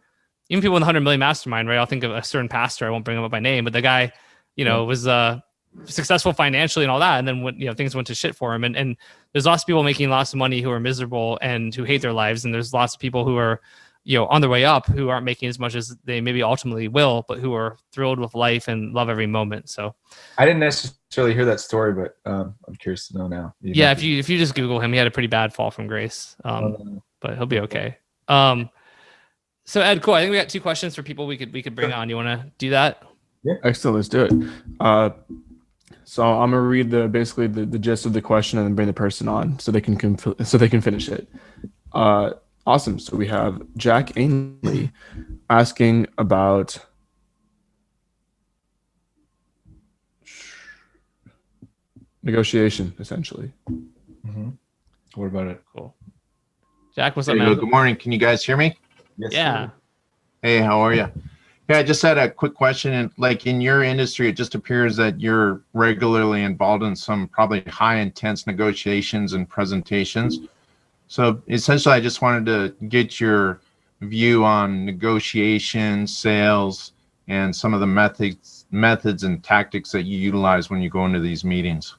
even 0.48 0.62
people 0.62 0.76
in 0.76 0.80
the 0.80 0.86
hundred 0.86 1.00
million 1.00 1.20
mastermind, 1.20 1.68
right? 1.68 1.78
I'll 1.78 1.86
think 1.86 2.04
of 2.04 2.10
a 2.10 2.22
certain 2.22 2.48
pastor. 2.48 2.86
I 2.86 2.90
won't 2.90 3.04
bring 3.04 3.18
him 3.18 3.24
up 3.24 3.30
by 3.30 3.40
name, 3.40 3.64
but 3.64 3.72
the 3.72 3.82
guy, 3.82 4.12
you 4.56 4.64
know, 4.64 4.84
mm. 4.84 4.88
was 4.88 5.06
uh 5.06 5.40
successful 5.84 6.32
financially 6.32 6.84
and 6.84 6.90
all 6.90 7.00
that, 7.00 7.18
and 7.18 7.28
then 7.28 7.42
when 7.42 7.58
you 7.58 7.66
know 7.66 7.74
things 7.74 7.94
went 7.94 8.06
to 8.08 8.14
shit 8.14 8.34
for 8.34 8.54
him, 8.54 8.64
and 8.64 8.76
and 8.76 8.96
there's 9.32 9.46
lots 9.46 9.62
of 9.62 9.66
people 9.66 9.82
making 9.82 10.08
lots 10.08 10.32
of 10.32 10.38
money 10.38 10.60
who 10.60 10.70
are 10.70 10.80
miserable 10.80 11.38
and 11.42 11.74
who 11.74 11.84
hate 11.84 12.02
their 12.02 12.12
lives, 12.12 12.44
and 12.44 12.52
there's 12.52 12.72
lots 12.72 12.94
of 12.94 13.00
people 13.00 13.24
who 13.24 13.36
are 13.36 13.60
you 14.06 14.16
know 14.16 14.26
on 14.26 14.40
their 14.40 14.48
way 14.48 14.64
up 14.64 14.86
who 14.86 15.08
aren't 15.08 15.24
making 15.24 15.48
as 15.48 15.58
much 15.58 15.74
as 15.74 15.96
they 16.04 16.20
maybe 16.20 16.40
ultimately 16.40 16.86
will 16.86 17.24
but 17.26 17.38
who 17.38 17.52
are 17.52 17.76
thrilled 17.92 18.20
with 18.20 18.34
life 18.34 18.68
and 18.68 18.94
love 18.94 19.08
every 19.08 19.26
moment. 19.26 19.68
So 19.68 19.94
i 20.38 20.46
didn't 20.46 20.60
necessarily 20.60 21.34
hear 21.34 21.44
that 21.44 21.58
story 21.60 21.92
but 21.92 22.16
um, 22.30 22.54
i'm 22.66 22.76
curious 22.76 23.08
to 23.08 23.18
know 23.18 23.26
now. 23.26 23.54
You 23.60 23.72
yeah 23.74 23.90
if 23.90 24.02
you 24.02 24.18
if 24.18 24.28
you 24.28 24.38
just 24.38 24.54
google 24.54 24.78
him 24.78 24.92
he 24.92 24.98
had 24.98 25.08
a 25.08 25.10
pretty 25.10 25.26
bad 25.26 25.52
fall 25.52 25.72
from 25.72 25.88
grace 25.88 26.36
um, 26.44 26.76
oh, 26.78 27.02
but 27.20 27.36
he'll 27.36 27.46
be 27.46 27.60
okay. 27.60 27.98
Um, 28.28 28.70
so 29.64 29.80
ed 29.80 30.00
cool. 30.02 30.14
I 30.14 30.20
think 30.20 30.30
we 30.30 30.36
got 30.36 30.48
two 30.48 30.60
questions 30.60 30.94
for 30.94 31.02
people 31.02 31.26
we 31.26 31.36
could 31.36 31.52
we 31.52 31.62
could 31.62 31.74
bring 31.74 31.92
on. 31.92 32.08
You 32.08 32.16
want 32.16 32.28
to 32.28 32.50
do 32.58 32.70
that? 32.70 33.02
Yeah. 33.42 33.54
Excellent. 33.64 33.96
Let's 33.96 34.08
do 34.08 34.24
it. 34.24 34.32
Uh, 34.78 35.10
so 36.04 36.22
i'm 36.24 36.52
gonna 36.52 36.60
read 36.62 36.88
the 36.88 37.08
basically 37.08 37.48
the, 37.48 37.66
the 37.66 37.80
gist 37.80 38.06
of 38.06 38.12
the 38.12 38.22
question 38.22 38.60
and 38.60 38.68
then 38.68 38.76
bring 38.76 38.86
the 38.86 38.92
person 38.92 39.26
on 39.26 39.58
so 39.58 39.72
they 39.72 39.80
can 39.80 40.16
so 40.44 40.56
they 40.56 40.68
can 40.68 40.80
finish 40.80 41.08
it. 41.08 41.28
Uh, 41.92 42.30
Awesome. 42.66 42.98
So 42.98 43.16
we 43.16 43.28
have 43.28 43.62
Jack 43.76 44.16
Ainley 44.16 44.90
asking 45.48 46.08
about 46.18 46.76
negotiation, 52.24 52.92
essentially. 52.98 53.52
Mm-hmm. 53.70 54.48
What 55.14 55.26
about 55.26 55.46
it? 55.46 55.62
Cool. 55.72 55.94
Jack, 56.96 57.14
what's 57.14 57.28
up, 57.28 57.36
man? 57.36 57.54
Good 57.54 57.70
morning. 57.70 57.94
Can 57.94 58.10
you 58.10 58.18
guys 58.18 58.44
hear 58.44 58.56
me? 58.56 58.76
Yes. 59.16 59.32
Yeah. 59.32 59.66
Sir. 59.66 59.72
Hey, 60.42 60.58
how 60.58 60.80
are 60.80 60.92
you? 60.92 61.08
Yeah, 61.68 61.78
I 61.78 61.82
just 61.84 62.02
had 62.02 62.18
a 62.18 62.28
quick 62.28 62.54
question. 62.54 62.94
And 62.94 63.12
like 63.16 63.46
in 63.46 63.60
your 63.60 63.84
industry, 63.84 64.28
it 64.28 64.36
just 64.36 64.56
appears 64.56 64.96
that 64.96 65.20
you're 65.20 65.62
regularly 65.72 66.42
involved 66.42 66.82
in 66.82 66.96
some 66.96 67.28
probably 67.28 67.60
high 67.62 67.96
intense 67.96 68.46
negotiations 68.46 69.34
and 69.34 69.48
presentations. 69.48 70.40
So 71.08 71.42
essentially, 71.48 71.94
I 71.94 72.00
just 72.00 72.22
wanted 72.22 72.46
to 72.46 72.86
get 72.86 73.20
your 73.20 73.60
view 74.00 74.44
on 74.44 74.84
negotiation, 74.84 76.06
sales, 76.06 76.92
and 77.28 77.54
some 77.54 77.74
of 77.74 77.80
the 77.80 77.86
methods, 77.86 78.66
methods 78.70 79.24
and 79.24 79.42
tactics 79.42 79.90
that 79.92 80.02
you 80.02 80.18
utilize 80.18 80.70
when 80.70 80.80
you 80.80 80.90
go 80.90 81.06
into 81.06 81.20
these 81.20 81.44
meetings. 81.44 81.96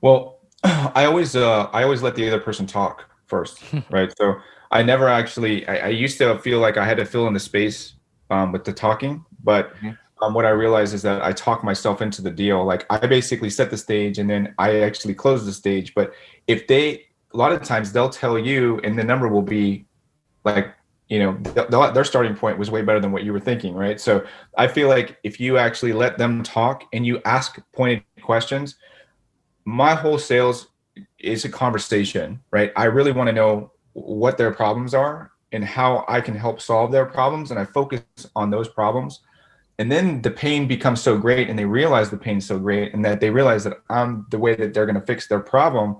Well, 0.00 0.38
I 0.64 1.04
always, 1.04 1.36
uh, 1.36 1.64
I 1.72 1.82
always 1.82 2.02
let 2.02 2.14
the 2.14 2.26
other 2.28 2.40
person 2.40 2.66
talk 2.66 3.08
first, 3.26 3.62
right? 3.90 4.12
So 4.18 4.36
I 4.70 4.82
never 4.82 5.08
actually. 5.08 5.66
I, 5.66 5.86
I, 5.86 5.88
used 5.88 6.18
to 6.18 6.38
feel 6.40 6.58
like 6.58 6.76
I 6.76 6.84
had 6.84 6.98
to 6.98 7.06
fill 7.06 7.26
in 7.26 7.34
the 7.34 7.40
space 7.40 7.94
um, 8.30 8.52
with 8.52 8.64
the 8.64 8.72
talking, 8.72 9.24
but. 9.42 9.74
Mm-hmm. 9.76 9.90
Um, 10.20 10.34
what 10.34 10.44
I 10.44 10.48
realized 10.48 10.94
is 10.94 11.02
that 11.02 11.22
I 11.22 11.30
talk 11.30 11.62
myself 11.62 12.02
into 12.02 12.22
the 12.22 12.30
deal. 12.32 12.64
Like 12.64 12.86
I 12.90 12.98
basically 13.06 13.50
set 13.50 13.70
the 13.70 13.76
stage 13.76 14.18
and 14.18 14.28
then 14.28 14.52
I 14.58 14.80
actually 14.80 15.14
close 15.14 15.46
the 15.46 15.52
stage. 15.52 15.94
But 15.94 16.12
if 16.48 16.66
they 16.66 17.04
a 17.32 17.36
lot 17.36 17.52
of 17.52 17.62
times 17.62 17.92
they'll 17.92 18.08
tell 18.08 18.38
you 18.38 18.80
and 18.84 18.98
the 18.98 19.04
number 19.04 19.28
will 19.28 19.42
be 19.42 19.86
like 20.44 20.74
you 21.08 21.18
know 21.18 21.36
th- 21.54 21.68
their 21.94 22.04
starting 22.04 22.34
point 22.34 22.58
was 22.58 22.70
way 22.70 22.82
better 22.82 23.00
than 23.00 23.12
what 23.12 23.24
you 23.24 23.32
were 23.32 23.40
thinking 23.40 23.74
right? 23.74 24.00
So 24.00 24.24
i 24.56 24.66
feel 24.66 24.88
like 24.88 25.18
if 25.22 25.40
you 25.40 25.58
actually 25.58 25.92
let 25.92 26.18
them 26.18 26.42
talk 26.42 26.84
and 26.92 27.04
you 27.04 27.20
ask 27.24 27.58
pointed 27.74 28.02
questions 28.22 28.76
my 29.64 29.94
whole 29.94 30.18
sales 30.18 30.68
is 31.18 31.44
a 31.44 31.48
conversation 31.48 32.40
right? 32.50 32.72
I 32.76 32.84
really 32.84 33.12
want 33.12 33.28
to 33.28 33.32
know 33.32 33.72
what 33.92 34.38
their 34.38 34.52
problems 34.52 34.94
are 34.94 35.32
and 35.52 35.64
how 35.64 36.04
i 36.08 36.20
can 36.20 36.34
help 36.34 36.60
solve 36.60 36.92
their 36.92 37.06
problems 37.06 37.50
and 37.50 37.58
i 37.58 37.64
focus 37.64 38.02
on 38.36 38.50
those 38.50 38.68
problems. 38.68 39.20
And 39.80 39.92
then 39.92 40.22
the 40.22 40.32
pain 40.32 40.66
becomes 40.66 41.00
so 41.00 41.16
great 41.16 41.48
and 41.48 41.56
they 41.56 41.64
realize 41.64 42.10
the 42.10 42.16
pain 42.16 42.38
is 42.38 42.46
so 42.46 42.58
great 42.58 42.92
and 42.94 43.04
that 43.04 43.20
they 43.20 43.30
realize 43.30 43.62
that 43.64 43.78
i'm 43.88 44.26
the 44.30 44.38
way 44.38 44.54
that 44.56 44.74
they're 44.74 44.86
going 44.86 45.00
to 45.00 45.06
fix 45.06 45.28
their 45.28 45.40
problem 45.40 45.96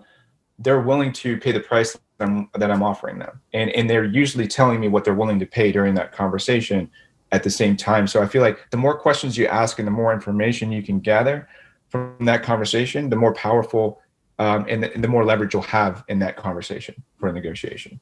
they're 0.58 0.80
willing 0.80 1.12
to 1.12 1.38
pay 1.38 1.52
the 1.52 1.60
price 1.60 1.96
that 2.18 2.28
I'm, 2.28 2.48
that 2.54 2.70
I'm 2.70 2.82
offering 2.82 3.18
them, 3.18 3.40
and 3.52 3.70
and 3.70 3.88
they're 3.88 4.04
usually 4.04 4.48
telling 4.48 4.80
me 4.80 4.88
what 4.88 5.04
they're 5.04 5.14
willing 5.14 5.38
to 5.38 5.46
pay 5.46 5.72
during 5.72 5.94
that 5.94 6.12
conversation 6.12 6.90
at 7.32 7.42
the 7.42 7.50
same 7.50 7.76
time. 7.76 8.06
So 8.06 8.22
I 8.22 8.26
feel 8.26 8.42
like 8.42 8.70
the 8.70 8.76
more 8.76 8.98
questions 8.98 9.36
you 9.36 9.46
ask 9.46 9.78
and 9.78 9.86
the 9.86 9.92
more 9.92 10.12
information 10.12 10.72
you 10.72 10.82
can 10.82 10.98
gather 11.00 11.48
from 11.88 12.16
that 12.20 12.42
conversation, 12.42 13.10
the 13.10 13.16
more 13.16 13.34
powerful 13.34 14.00
um, 14.38 14.66
and, 14.68 14.82
the, 14.82 14.94
and 14.94 15.02
the 15.02 15.08
more 15.08 15.24
leverage 15.24 15.52
you'll 15.52 15.62
have 15.62 16.04
in 16.08 16.18
that 16.20 16.36
conversation 16.36 16.94
for 17.18 17.28
a 17.28 17.32
negotiation. 17.32 18.00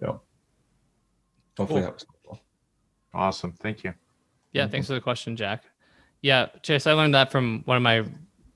So 0.00 0.20
hopefully 1.56 1.80
Cool. 1.80 1.86
that 1.88 1.94
was 1.94 2.06
helpful. 2.08 2.40
Awesome. 3.14 3.52
Thank 3.52 3.84
you. 3.84 3.94
Yeah, 4.52 4.66
thanks 4.66 4.86
for 4.86 4.94
the 4.94 5.00
question, 5.00 5.36
Jack. 5.36 5.64
Yeah, 6.22 6.46
Chase, 6.62 6.86
I 6.86 6.92
learned 6.92 7.14
that 7.14 7.30
from 7.32 7.62
one 7.64 7.76
of 7.76 7.82
my 7.82 8.04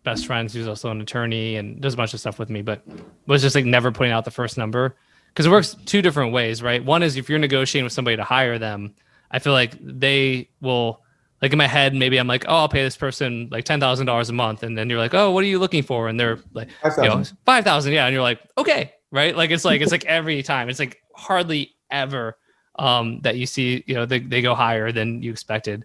best 0.04 0.26
friends 0.26 0.52
who's 0.52 0.68
also 0.68 0.90
an 0.90 1.00
attorney 1.00 1.56
and 1.56 1.80
does 1.80 1.94
a 1.94 1.96
bunch 1.96 2.14
of 2.14 2.20
stuff 2.20 2.38
with 2.38 2.50
me, 2.50 2.62
but 2.62 2.82
was 3.26 3.42
just 3.42 3.54
like 3.54 3.64
never 3.64 3.92
putting 3.92 4.12
out 4.12 4.24
the 4.24 4.30
first 4.30 4.58
number 4.58 4.96
because 5.28 5.46
it 5.46 5.50
works 5.50 5.76
two 5.86 6.02
different 6.02 6.32
ways, 6.32 6.62
right? 6.62 6.84
One 6.84 7.02
is 7.02 7.16
if 7.16 7.28
you're 7.28 7.38
negotiating 7.38 7.84
with 7.84 7.92
somebody 7.92 8.16
to 8.16 8.24
hire 8.24 8.58
them, 8.58 8.94
I 9.30 9.38
feel 9.38 9.52
like 9.52 9.74
they 9.80 10.50
will 10.60 11.02
like 11.40 11.52
in 11.52 11.58
my 11.58 11.66
head, 11.66 11.94
maybe 11.94 12.18
I'm 12.18 12.28
like, 12.28 12.44
oh, 12.46 12.54
I'll 12.54 12.68
pay 12.68 12.84
this 12.84 12.96
person 12.96 13.48
like 13.50 13.64
ten 13.64 13.80
thousand 13.80 14.06
dollars 14.06 14.30
a 14.30 14.32
month, 14.32 14.62
and 14.62 14.78
then 14.78 14.88
you're 14.88 15.00
like, 15.00 15.14
oh, 15.14 15.32
what 15.32 15.42
are 15.42 15.48
you 15.48 15.58
looking 15.58 15.82
for? 15.82 16.08
And 16.08 16.18
they're 16.18 16.38
like, 16.54 16.68
you 16.98 17.02
know, 17.08 17.24
five 17.44 17.64
thousand, 17.64 17.92
yeah, 17.92 18.06
and 18.06 18.12
you're 18.14 18.22
like, 18.22 18.40
okay, 18.56 18.92
right? 19.10 19.36
Like 19.36 19.50
it's 19.50 19.64
like 19.64 19.80
it's 19.80 19.90
like 19.90 20.04
every 20.04 20.42
time, 20.44 20.68
it's 20.68 20.78
like 20.78 21.02
hardly 21.16 21.74
ever 21.90 22.38
um, 22.78 23.20
that 23.22 23.36
you 23.36 23.46
see, 23.46 23.82
you 23.86 23.94
know, 23.94 24.06
they, 24.06 24.20
they 24.20 24.40
go 24.40 24.54
higher 24.54 24.92
than 24.92 25.20
you 25.22 25.32
expected, 25.32 25.84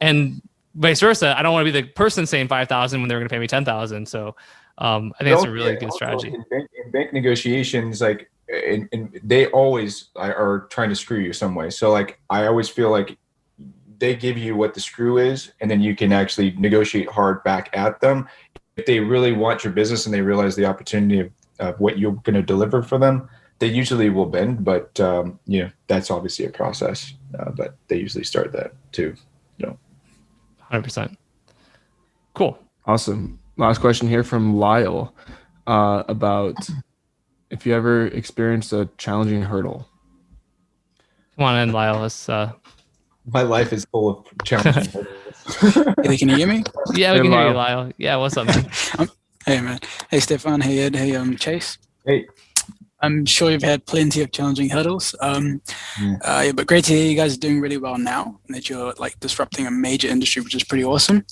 and 0.00 0.40
vice 0.74 1.00
versa. 1.00 1.36
I 1.36 1.42
don't 1.42 1.52
want 1.52 1.66
to 1.66 1.72
be 1.72 1.80
the 1.80 1.88
person 1.88 2.26
saying 2.26 2.48
five 2.48 2.68
thousand 2.68 3.00
when 3.00 3.08
they're 3.08 3.18
going 3.18 3.28
to 3.28 3.32
pay 3.32 3.38
me 3.38 3.46
ten 3.46 3.64
thousand. 3.64 4.06
So 4.06 4.36
um, 4.78 5.12
I 5.20 5.24
think 5.24 5.34
it's 5.36 5.44
a 5.44 5.50
really 5.50 5.74
good 5.74 5.84
also 5.84 5.96
strategy. 5.96 6.28
In 6.28 6.44
bank, 6.50 6.70
in 6.84 6.90
bank 6.90 7.12
negotiations, 7.12 8.00
like, 8.00 8.30
and, 8.48 8.88
and 8.92 9.20
they 9.22 9.46
always 9.48 10.08
are- 10.16 10.34
are 10.34 10.60
trying 10.70 10.88
to 10.88 10.96
screw 10.96 11.18
you 11.18 11.32
some 11.32 11.54
way. 11.54 11.70
So, 11.70 11.90
like, 11.90 12.20
I 12.30 12.46
always 12.46 12.68
feel 12.68 12.90
like 12.90 13.16
they 13.98 14.16
give 14.16 14.36
you 14.36 14.56
what 14.56 14.74
the 14.74 14.80
screw 14.80 15.18
is, 15.18 15.52
and 15.60 15.70
then 15.70 15.80
you 15.80 15.94
can 15.94 16.12
actually 16.12 16.52
negotiate 16.52 17.08
hard 17.08 17.44
back 17.44 17.70
at 17.72 18.00
them. 18.00 18.28
If 18.76 18.86
they 18.86 18.98
really 18.98 19.32
want 19.32 19.62
your 19.62 19.72
business 19.72 20.06
and 20.06 20.14
they 20.14 20.22
realize 20.22 20.56
the 20.56 20.64
opportunity 20.64 21.20
of, 21.20 21.30
of 21.60 21.78
what 21.78 21.98
you're 21.98 22.12
going 22.12 22.34
to 22.34 22.42
deliver 22.42 22.82
for 22.82 22.98
them, 22.98 23.28
they 23.58 23.68
usually 23.68 24.10
will 24.10 24.26
bend. 24.26 24.64
But 24.64 24.98
um, 24.98 25.38
you 25.46 25.64
know, 25.64 25.70
that's 25.86 26.10
obviously 26.10 26.46
a 26.46 26.50
process. 26.50 27.14
Uh, 27.38 27.50
but 27.50 27.76
they 27.88 27.96
usually 27.96 28.24
start 28.24 28.52
that 28.52 28.72
too. 28.90 29.14
Hundred 30.72 30.84
percent. 30.84 31.18
Cool. 32.34 32.58
Awesome. 32.86 33.38
Last 33.58 33.78
question 33.82 34.08
here 34.08 34.24
from 34.24 34.56
Lyle 34.56 35.14
uh, 35.66 36.02
about 36.08 36.56
if 37.50 37.66
you 37.66 37.74
ever 37.74 38.06
experienced 38.06 38.72
a 38.72 38.88
challenging 38.96 39.42
hurdle. 39.42 39.86
Come 41.36 41.44
on 41.44 41.58
in, 41.58 41.72
Lyle. 41.72 42.00
Let's. 42.00 42.26
Uh, 42.26 42.52
My 43.26 43.42
life 43.42 43.70
is 43.74 43.84
full 43.92 44.08
of 44.08 44.26
challenges. 44.44 44.96
Hey, 46.04 46.16
can 46.16 46.28
you 46.30 46.36
hear 46.36 46.46
me? 46.46 46.62
yeah, 46.94 47.12
we 47.12 47.18
Hey, 47.18 47.22
can 47.24 47.32
hear 47.32 47.48
you, 47.48 47.52
Lyle. 47.54 47.54
Lyle. 47.82 47.92
Yeah, 47.98 48.16
what's 48.16 48.36
up, 48.38 48.46
man? 48.46 48.70
Hey, 49.44 49.60
man. 49.60 49.78
Hey, 50.10 50.20
Stefan. 50.20 50.60
Hey, 50.62 50.78
Ed. 50.78 50.94
Hey, 50.96 51.16
um, 51.16 51.36
Chase. 51.36 51.76
Hey. 52.06 52.26
I'm 53.02 53.26
sure 53.26 53.50
you've 53.50 53.62
had 53.62 53.84
plenty 53.86 54.22
of 54.22 54.30
challenging 54.32 54.70
hurdles. 54.70 55.14
Um, 55.20 55.60
Yeah. 56.00 56.16
uh, 56.24 56.42
yeah, 56.46 56.52
but 56.52 56.66
great 56.66 56.84
to 56.84 56.94
hear 56.94 57.10
you 57.10 57.16
guys 57.16 57.34
are 57.34 57.40
doing 57.40 57.60
really 57.60 57.76
well 57.76 57.98
now 57.98 58.38
and 58.46 58.56
that 58.56 58.70
you're 58.70 58.94
like 58.98 59.18
disrupting 59.20 59.66
a 59.66 59.70
major 59.70 60.08
industry, 60.08 60.40
which 60.42 60.54
is 60.54 60.64
pretty 60.64 60.84
awesome. 60.84 61.24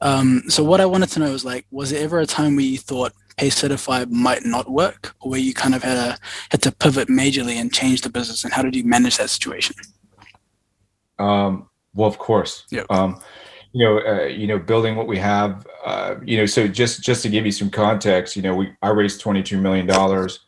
Um, 0.00 0.42
so 0.48 0.64
what 0.64 0.80
I 0.80 0.86
wanted 0.86 1.10
to 1.10 1.20
know 1.20 1.32
is 1.32 1.44
like, 1.44 1.64
was 1.70 1.90
there 1.90 2.02
ever 2.02 2.18
a 2.20 2.26
time 2.26 2.56
where 2.56 2.64
you 2.64 2.78
thought 2.78 3.12
PayCertify 3.38 4.10
might 4.10 4.44
not 4.44 4.70
work, 4.70 5.14
or 5.20 5.30
where 5.30 5.40
you 5.40 5.54
kind 5.54 5.74
of 5.74 5.82
had 5.82 5.96
a 5.96 6.18
had 6.50 6.60
to 6.62 6.72
pivot 6.72 7.08
majorly 7.08 7.54
and 7.54 7.72
change 7.72 8.02
the 8.02 8.10
business, 8.10 8.44
and 8.44 8.52
how 8.52 8.62
did 8.62 8.76
you 8.76 8.84
manage 8.84 9.16
that 9.16 9.30
situation? 9.30 9.74
Um, 11.18 11.68
well, 11.94 12.08
of 12.08 12.18
course. 12.18 12.64
Yep. 12.70 12.86
Um, 12.90 13.20
you 13.72 13.86
know, 13.86 13.98
uh, 14.00 14.24
you 14.26 14.46
know, 14.46 14.58
building 14.58 14.96
what 14.96 15.06
we 15.06 15.18
have. 15.18 15.66
Uh, 15.84 16.16
you 16.24 16.36
know, 16.36 16.46
so 16.46 16.68
just 16.68 17.02
just 17.02 17.22
to 17.22 17.28
give 17.30 17.46
you 17.46 17.52
some 17.52 17.70
context, 17.70 18.36
you 18.36 18.42
know, 18.42 18.54
we 18.54 18.72
I 18.82 18.88
raised 18.90 19.20
twenty 19.20 19.42
two 19.42 19.58
million 19.58 19.86
dollars, 19.86 20.40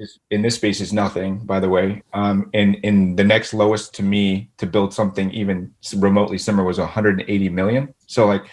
is 0.00 0.18
in 0.30 0.42
this 0.42 0.56
space 0.56 0.80
is 0.80 0.92
nothing, 0.92 1.38
by 1.38 1.60
the 1.60 1.68
way. 1.68 2.02
Um, 2.12 2.50
and 2.54 2.76
in 2.76 3.16
the 3.16 3.24
next 3.24 3.54
lowest 3.54 3.94
to 3.96 4.02
me 4.02 4.50
to 4.58 4.66
build 4.66 4.92
something 4.92 5.30
even 5.30 5.72
remotely 5.96 6.38
similar 6.38 6.64
was 6.64 6.78
one 6.78 6.88
hundred 6.88 7.20
and 7.20 7.28
eighty 7.28 7.48
million. 7.48 7.94
So 8.06 8.26
like, 8.26 8.44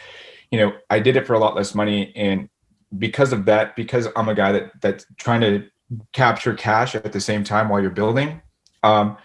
you 0.52 0.60
know, 0.60 0.74
I 0.90 1.00
did 1.00 1.16
it 1.16 1.26
for 1.26 1.34
a 1.34 1.40
lot 1.40 1.56
less 1.56 1.74
money, 1.74 2.14
and 2.16 2.50
because 2.98 3.34
of 3.34 3.46
that, 3.46 3.76
because 3.76 4.08
I'm 4.16 4.30
a 4.30 4.36
guy 4.36 4.52
that 4.52 4.72
that's 4.82 5.06
trying 5.18 5.42
to 5.42 5.68
capture 6.14 6.54
cash 6.54 6.96
at 6.96 7.12
the 7.12 7.22
same 7.22 7.44
time 7.44 7.70
while 7.70 7.82
you're 7.82 7.90
building. 7.90 8.42
Um, 8.84 9.18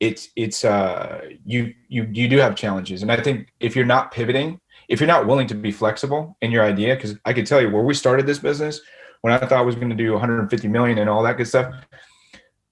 it's 0.00 0.30
it's 0.34 0.64
uh 0.64 1.20
you 1.44 1.74
you 1.88 2.08
you 2.10 2.26
do 2.26 2.38
have 2.38 2.56
challenges 2.56 3.02
and 3.02 3.12
i 3.12 3.20
think 3.20 3.52
if 3.60 3.76
you're 3.76 3.84
not 3.84 4.10
pivoting 4.10 4.58
if 4.88 4.98
you're 4.98 5.06
not 5.06 5.26
willing 5.26 5.46
to 5.46 5.54
be 5.54 5.70
flexible 5.70 6.36
in 6.40 6.50
your 6.50 6.64
idea 6.64 6.94
because 6.94 7.16
i 7.26 7.34
could 7.34 7.46
tell 7.46 7.60
you 7.60 7.70
where 7.70 7.82
we 7.82 7.92
started 7.92 8.26
this 8.26 8.38
business 8.38 8.80
when 9.22 9.32
i 9.32 9.38
thought 9.38 9.52
i 9.52 9.60
was 9.60 9.74
going 9.74 9.90
to 9.90 9.96
do 9.96 10.12
150 10.12 10.68
million 10.68 10.98
and 10.98 11.08
all 11.08 11.22
that 11.22 11.36
good 11.36 11.46
stuff 11.46 11.74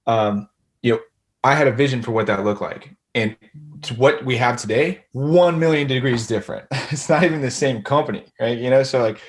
um 0.07 0.49
you 0.83 0.93
know 0.93 1.01
i 1.45 1.55
had 1.55 1.67
a 1.67 1.73
vision 1.73 2.03
for 2.03 2.13
what 2.13 2.27
that 2.27 2.45
looked 2.45 2.61
like. 2.61 2.97
And 3.15 3.37
to 3.83 3.95
what 3.95 4.25
we 4.25 4.37
have 4.37 4.57
today 4.57 5.05
1 5.13 5.59
million 5.59 5.87
degrees 5.89 6.27
different. 6.27 6.67
It's 6.91 7.09
not 7.09 7.23
even 7.23 7.43
the 7.43 7.51
same 7.51 7.83
company 7.83 8.25
right? 8.41 8.59
You 8.59 8.71
know 8.71 8.83
so 8.83 9.03
like 9.03 9.21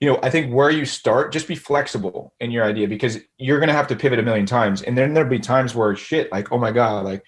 you 0.00 0.08
know 0.08 0.18
i 0.22 0.30
think 0.30 0.52
where 0.52 0.70
you 0.70 0.84
start 0.84 1.32
just 1.32 1.46
be 1.46 1.54
flexible 1.54 2.34
in 2.40 2.50
your 2.50 2.64
idea 2.64 2.88
because 2.88 3.18
you're 3.38 3.58
going 3.58 3.68
to 3.68 3.74
have 3.74 3.86
to 3.88 3.96
pivot 3.96 4.18
a 4.18 4.22
million 4.22 4.46
times. 4.46 4.82
And 4.82 4.96
then 4.96 5.14
there'll 5.14 5.30
be 5.30 5.38
times 5.38 5.74
where 5.74 5.94
shit 5.96 6.30
like 6.32 6.52
oh 6.52 6.58
my 6.58 6.72
god 6.72 7.04
like 7.04 7.24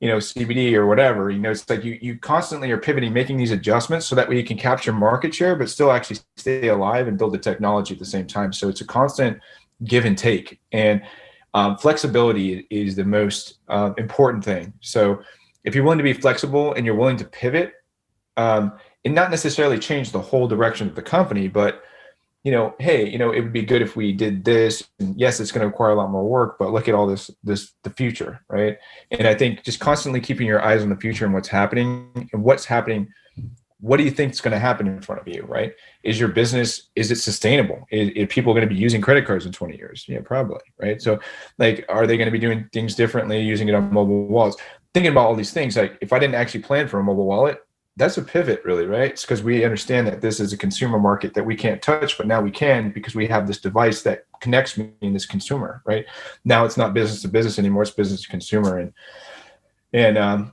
you 0.00 0.08
know 0.08 0.18
cbd 0.18 0.74
or 0.74 0.86
whatever 0.86 1.28
you 1.28 1.40
know 1.40 1.50
it's 1.50 1.68
like 1.68 1.82
you 1.82 1.98
you 2.00 2.16
constantly 2.18 2.70
are 2.70 2.78
pivoting 2.78 3.12
making 3.12 3.36
these 3.36 3.50
adjustments 3.50 4.06
so 4.06 4.14
that 4.14 4.28
way 4.28 4.36
you 4.36 4.44
can 4.44 4.56
capture 4.56 4.92
market 4.92 5.34
share 5.34 5.56
but 5.56 5.68
still 5.68 5.90
actually 5.90 6.18
stay 6.38 6.68
alive 6.68 7.08
and 7.08 7.18
build 7.18 7.32
the 7.32 7.38
technology 7.38 7.94
at 7.94 7.98
the 7.98 8.06
same 8.06 8.26
time. 8.26 8.52
So 8.52 8.68
it's 8.68 8.80
a 8.80 8.86
constant 8.86 9.38
give 9.84 10.04
and 10.04 10.16
take. 10.16 10.60
And 10.72 11.02
um, 11.54 11.76
flexibility 11.76 12.66
is 12.70 12.96
the 12.96 13.04
most 13.04 13.58
uh, 13.68 13.92
important 13.98 14.44
thing. 14.44 14.72
So 14.80 15.20
if 15.64 15.74
you're 15.74 15.84
willing 15.84 15.98
to 15.98 16.04
be 16.04 16.12
flexible 16.12 16.74
and 16.74 16.86
you're 16.86 16.94
willing 16.94 17.16
to 17.18 17.24
pivot 17.24 17.74
um, 18.36 18.72
and 19.04 19.14
not 19.14 19.30
necessarily 19.30 19.78
change 19.78 20.12
the 20.12 20.20
whole 20.20 20.48
direction 20.48 20.88
of 20.88 20.94
the 20.94 21.02
company 21.02 21.48
but 21.48 21.82
you 22.48 22.54
know, 22.54 22.74
hey, 22.78 23.06
you 23.06 23.18
know, 23.18 23.30
it 23.30 23.42
would 23.42 23.52
be 23.52 23.60
good 23.60 23.82
if 23.82 23.94
we 23.94 24.10
did 24.10 24.42
this. 24.42 24.88
And 25.00 25.14
yes, 25.20 25.38
it's 25.38 25.52
going 25.52 25.60
to 25.60 25.66
require 25.66 25.90
a 25.90 25.94
lot 25.96 26.08
more 26.08 26.24
work, 26.24 26.56
but 26.58 26.72
look 26.72 26.88
at 26.88 26.94
all 26.94 27.06
this, 27.06 27.30
this, 27.44 27.74
the 27.82 27.90
future, 27.90 28.40
right? 28.48 28.78
And 29.10 29.28
I 29.28 29.34
think 29.34 29.64
just 29.64 29.80
constantly 29.80 30.18
keeping 30.18 30.46
your 30.46 30.64
eyes 30.64 30.82
on 30.82 30.88
the 30.88 30.96
future 30.96 31.26
and 31.26 31.34
what's 31.34 31.48
happening 31.48 32.30
and 32.32 32.42
what's 32.42 32.64
happening. 32.64 33.12
What 33.80 33.98
do 33.98 34.04
you 34.04 34.10
think 34.10 34.32
is 34.32 34.40
going 34.40 34.52
to 34.52 34.58
happen 34.58 34.86
in 34.86 35.02
front 35.02 35.20
of 35.20 35.28
you, 35.28 35.42
right? 35.42 35.74
Is 36.04 36.18
your 36.18 36.30
business 36.30 36.88
is 36.96 37.10
it 37.10 37.16
sustainable? 37.16 37.86
Is, 37.90 38.08
is 38.16 38.28
people 38.30 38.54
going 38.54 38.66
to 38.66 38.74
be 38.74 38.80
using 38.80 39.02
credit 39.02 39.26
cards 39.26 39.44
in 39.44 39.52
20 39.52 39.76
years? 39.76 40.06
Yeah, 40.08 40.20
probably, 40.24 40.62
right? 40.78 41.02
So, 41.02 41.20
like, 41.58 41.84
are 41.90 42.06
they 42.06 42.16
going 42.16 42.28
to 42.28 42.32
be 42.32 42.38
doing 42.38 42.66
things 42.72 42.94
differently, 42.94 43.42
using 43.42 43.68
it 43.68 43.74
on 43.74 43.92
mobile 43.92 44.26
wallets? 44.26 44.56
Thinking 44.94 45.12
about 45.12 45.26
all 45.26 45.34
these 45.34 45.52
things, 45.52 45.76
like 45.76 45.98
if 46.00 46.14
I 46.14 46.18
didn't 46.18 46.36
actually 46.36 46.62
plan 46.62 46.88
for 46.88 46.98
a 46.98 47.04
mobile 47.04 47.26
wallet, 47.26 47.60
that's 47.98 48.16
a 48.16 48.22
pivot 48.22 48.62
really 48.64 48.86
right? 48.86 49.10
It's 49.10 49.22
because 49.22 49.42
we 49.42 49.64
understand 49.64 50.06
that 50.06 50.20
this 50.20 50.40
is 50.40 50.52
a 50.52 50.56
consumer 50.56 50.98
market 50.98 51.34
that 51.34 51.44
we 51.44 51.54
can't 51.54 51.82
touch 51.82 52.16
but 52.16 52.26
now 52.26 52.40
we 52.40 52.50
can 52.50 52.90
because 52.90 53.14
we 53.14 53.26
have 53.26 53.46
this 53.46 53.60
device 53.60 54.02
that 54.02 54.26
connects 54.40 54.78
me 54.78 54.92
and 55.02 55.14
this 55.14 55.26
consumer 55.26 55.82
right? 55.84 56.06
Now 56.44 56.64
it's 56.64 56.76
not 56.76 56.94
business 56.94 57.22
to 57.22 57.28
business 57.28 57.58
anymore 57.58 57.82
it's 57.82 57.90
business 57.90 58.22
to 58.22 58.28
consumer. 58.28 58.78
And 58.78 58.92
and 59.92 60.16
um 60.16 60.52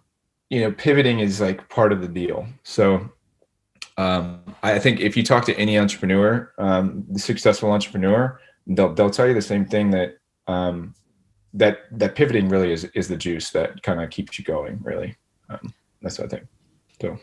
you 0.50 0.62
know 0.62 0.72
pivoting 0.72 1.20
is 1.20 1.40
like 1.40 1.70
part 1.70 1.92
of 1.94 2.02
the 2.02 2.08
deal. 2.08 2.48
So 2.64 3.10
um 3.98 4.42
i 4.62 4.78
think 4.78 5.00
if 5.00 5.16
you 5.16 5.24
talk 5.24 5.46
to 5.46 5.56
any 5.56 5.80
entrepreneur 5.80 6.52
um 6.58 7.06
the 7.10 7.20
successful 7.20 7.72
entrepreneur 7.72 8.38
they'll 8.68 8.94
they'll 8.94 9.10
tell 9.10 9.26
you 9.26 9.34
the 9.34 9.42
same 9.42 9.66
thing 9.66 9.90
that 9.90 10.18
um 10.48 10.94
that 11.56 11.84
that 11.92 12.16
pivoting 12.16 12.50
really 12.50 12.72
is 12.72 12.84
is 12.94 13.08
the 13.08 13.16
juice 13.16 13.50
that 13.52 13.82
kind 13.82 14.02
of 14.02 14.10
keeps 14.10 14.38
you 14.38 14.46
going 14.46 14.80
really. 14.84 15.16
Um, 15.50 15.74
that's 16.02 16.20
what 16.20 16.26
i 16.26 16.30
think. 16.30 16.48
So 17.02 17.18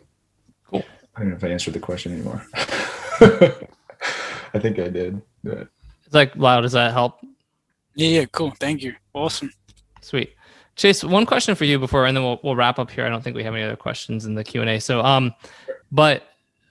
Cool. 0.72 0.84
I 1.14 1.20
don't 1.20 1.30
know 1.30 1.36
if 1.36 1.44
I 1.44 1.48
answered 1.48 1.74
the 1.74 1.80
question 1.80 2.12
anymore. 2.12 2.44
I 2.54 4.58
think 4.58 4.78
I 4.78 4.88
did. 4.88 5.20
But 5.44 5.68
It's 6.06 6.14
like, 6.14 6.34
Lyle, 6.36 6.62
does 6.62 6.72
that 6.72 6.92
help? 6.92 7.20
Yeah, 7.94 8.20
yeah, 8.20 8.24
cool. 8.32 8.52
Thank 8.58 8.82
you. 8.82 8.94
Awesome. 9.12 9.52
Sweet. 10.00 10.34
Chase, 10.76 11.04
one 11.04 11.26
question 11.26 11.54
for 11.54 11.64
you 11.64 11.78
before, 11.78 12.06
and 12.06 12.16
then 12.16 12.24
we'll, 12.24 12.40
we'll 12.42 12.56
wrap 12.56 12.78
up 12.78 12.90
here. 12.90 13.04
I 13.04 13.10
don't 13.10 13.22
think 13.22 13.36
we 13.36 13.44
have 13.44 13.54
any 13.54 13.62
other 13.62 13.76
questions 13.76 14.24
in 14.24 14.34
the 14.34 14.42
Q 14.42 14.62
and 14.62 14.70
A. 14.70 14.80
So, 14.80 15.02
um, 15.02 15.34
but 15.90 16.22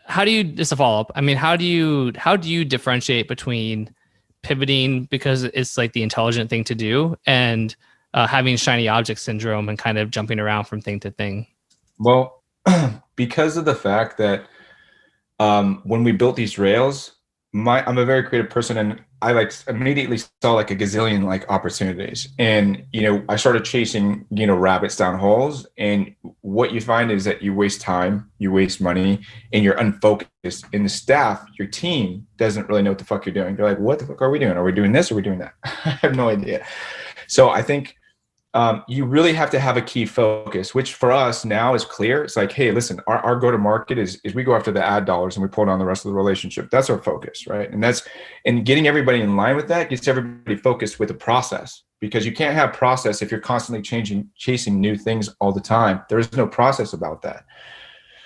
how 0.06 0.26
do 0.26 0.32
you 0.32 0.44
just 0.44 0.72
a 0.72 0.76
follow 0.76 1.00
up? 1.00 1.12
I 1.16 1.22
mean, 1.22 1.38
how 1.38 1.56
do 1.56 1.64
you 1.64 2.12
how 2.16 2.36
do 2.36 2.50
you 2.50 2.66
differentiate 2.66 3.28
between 3.28 3.94
pivoting 4.42 5.06
because 5.06 5.44
it's 5.44 5.78
like 5.78 5.94
the 5.94 6.02
intelligent 6.02 6.50
thing 6.50 6.64
to 6.64 6.76
do 6.76 7.16
and 7.28 7.76
uh, 8.16 8.26
having 8.26 8.58
shiny 8.58 8.88
object 8.88 9.20
syndrome 9.20 9.70
and 9.70 9.78
kind 9.78 10.00
of 10.00 10.10
jumping 10.10 10.40
around 10.40 10.66
from 10.66 10.82
thing 10.82 11.00
to 11.02 11.12
thing? 11.12 11.46
Well, 12.00 12.41
because 13.16 13.58
of 13.58 13.66
the 13.66 13.76
fact 13.76 14.18
that 14.18 14.46
um, 15.40 15.82
when 15.84 16.04
we 16.04 16.12
built 16.12 16.36
these 16.36 16.58
rails, 16.58 17.14
my 17.54 17.84
I'm 17.86 17.98
a 17.98 18.06
very 18.06 18.24
creative 18.24 18.50
person 18.50 18.78
and 18.78 19.04
I 19.24 19.34
like 19.34 19.54
immediately 19.68 20.18
saw 20.18 20.54
like 20.54 20.72
a 20.72 20.76
gazillion 20.76 21.26
like 21.26 21.48
opportunities. 21.50 22.30
And 22.40 22.86
you 22.92 23.02
know, 23.02 23.24
I 23.30 23.36
started 23.36 23.66
chasing, 23.66 24.26
you 24.32 24.48
know, 24.48 24.56
rabbits 24.56 24.96
down 24.96 25.20
holes. 25.20 25.68
And 25.78 26.16
what 26.42 26.72
you 26.72 26.82
find 26.82 27.12
is 27.12 27.26
that 27.26 27.44
you 27.44 27.54
waste 27.54 27.82
time, 27.82 28.32
you 28.40 28.52
waste 28.52 28.82
money, 28.82 29.22
and 29.54 29.64
you're 29.64 29.78
unfocused. 29.78 30.66
And 30.74 30.86
the 30.86 30.90
staff, 30.90 31.46
your 31.60 31.68
team 31.68 32.26
doesn't 32.38 32.68
really 32.68 32.82
know 32.82 32.92
what 32.92 32.98
the 32.98 33.06
fuck 33.06 33.26
you're 33.26 33.34
doing. 33.34 33.56
They're 33.56 33.68
like, 33.68 33.80
what 33.80 34.00
the 34.00 34.08
fuck 34.08 34.22
are 34.22 34.32
we 34.32 34.40
doing? 34.40 34.54
Are 34.54 34.64
we 34.64 34.72
doing 34.72 34.92
this? 34.92 35.12
Are 35.12 35.16
we 35.16 35.22
doing 35.22 35.40
that? 35.40 35.54
I 35.64 35.90
have 36.02 36.16
no 36.16 36.30
idea. 36.30 36.66
So 37.28 37.50
I 37.50 37.62
think 37.62 37.96
um, 38.54 38.84
you 38.88 39.06
really 39.06 39.32
have 39.34 39.50
to 39.52 39.60
have 39.60 39.78
a 39.78 39.82
key 39.82 40.06
focus, 40.06 40.76
which 40.76 40.96
for 40.96 41.12
us 41.12 41.46
now 41.46 41.74
is 41.74 41.86
clear. 41.86 42.24
It's 42.24 42.36
like, 42.36 42.52
hey, 42.52 42.72
listen, 42.72 43.00
our, 43.08 43.20
our 43.20 43.36
go 43.38 43.50
to 43.50 43.58
market 43.58 43.98
is, 43.98 44.20
is 44.26 44.36
we 44.36 44.44
go 44.44 44.56
after 44.56 44.72
the 44.72 44.84
ad 44.84 45.06
dollars 45.06 45.38
and 45.38 45.44
we 45.44 45.48
pull 45.48 45.66
down 45.66 45.80
the 45.80 45.86
rest 45.86 46.06
of 46.06 46.12
the 46.12 46.16
relationship. 46.16 46.70
That's 46.70 46.90
our 46.90 47.02
focus, 47.02 47.48
right? 47.48 47.72
And 47.72 47.82
that's 47.82 48.06
and 48.46 48.66
getting 48.66 48.88
everybody 48.88 49.22
in 49.22 49.38
line 49.38 49.56
with 49.56 49.70
that 49.70 49.90
gets 49.90 50.08
everybody 50.08 50.58
focused 50.58 51.00
with 51.00 51.08
the 51.08 51.14
process 51.14 51.84
because 52.02 52.26
you 52.26 52.34
can't 52.34 52.54
have 52.54 52.74
process 52.74 53.22
if 53.22 53.32
you're 53.32 53.40
constantly 53.40 53.82
changing, 53.82 54.30
chasing 54.36 54.82
new 54.82 54.98
things 54.98 55.30
all 55.40 55.54
the 55.54 55.62
time. 55.62 56.02
There 56.10 56.20
is 56.20 56.34
no 56.34 56.46
process 56.46 56.92
about 56.92 57.22
that. 57.22 57.46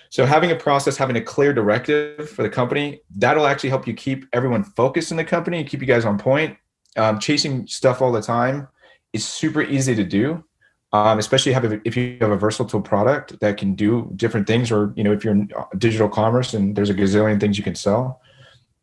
So 0.10 0.26
having 0.26 0.50
a 0.50 0.56
process, 0.56 0.98
having 0.98 1.18
a 1.18 1.22
clear 1.22 1.54
directive 1.54 2.30
for 2.30 2.42
the 2.42 2.50
company, 2.50 3.02
that'll 3.16 3.46
actually 3.46 3.70
help 3.70 3.86
you 3.86 3.94
keep 3.94 4.26
everyone 4.34 4.64
focused 4.64 5.12
in 5.12 5.18
the 5.18 5.26
company, 5.26 5.60
and 5.60 5.68
keep 5.68 5.82
you 5.82 5.88
guys 5.88 6.06
on 6.06 6.18
point. 6.18 6.58
Um, 6.98 7.20
chasing 7.20 7.68
stuff 7.68 8.02
all 8.02 8.14
the 8.14 8.22
time 8.22 8.70
is 9.16 9.28
super 9.28 9.62
easy 9.62 9.96
to 9.96 10.04
do, 10.04 10.44
um, 10.94 11.18
especially 11.18 11.54
have 11.54 11.66
a, 11.66 11.82
if 11.86 11.98
you 11.98 12.18
have 12.22 12.32
a 12.32 12.38
versatile 12.38 12.82
product 12.82 13.40
that 13.40 13.58
can 13.58 13.74
do 13.76 14.12
different 14.16 14.46
things, 14.46 14.72
or 14.72 14.94
you 14.96 15.04
know, 15.04 15.12
if 15.12 15.24
you're 15.24 15.34
in 15.34 15.50
digital 15.78 16.10
commerce 16.10 16.54
and 16.54 16.76
there's 16.76 16.90
a 16.90 16.94
gazillion 16.94 17.40
things 17.40 17.58
you 17.58 17.64
can 17.64 17.76
sell. 17.76 18.22